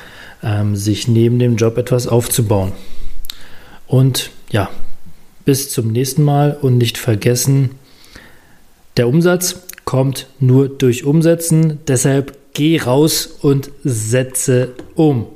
ähm, 0.42 0.74
sich 0.74 1.06
neben 1.06 1.38
dem 1.38 1.56
Job 1.56 1.76
etwas 1.76 2.06
aufzubauen. 2.06 2.72
Und 3.86 4.30
ja, 4.50 4.70
bis 5.44 5.68
zum 5.68 5.92
nächsten 5.92 6.22
Mal 6.22 6.56
und 6.58 6.78
nicht 6.78 6.96
vergessen, 6.96 7.72
der 8.96 9.08
Umsatz 9.08 9.62
kommt 9.84 10.26
nur 10.38 10.68
durch 10.68 11.04
Umsetzen. 11.04 11.80
Deshalb 11.88 12.36
geh 12.54 12.78
raus 12.78 13.38
und 13.40 13.70
setze 13.84 14.70
um. 14.94 15.26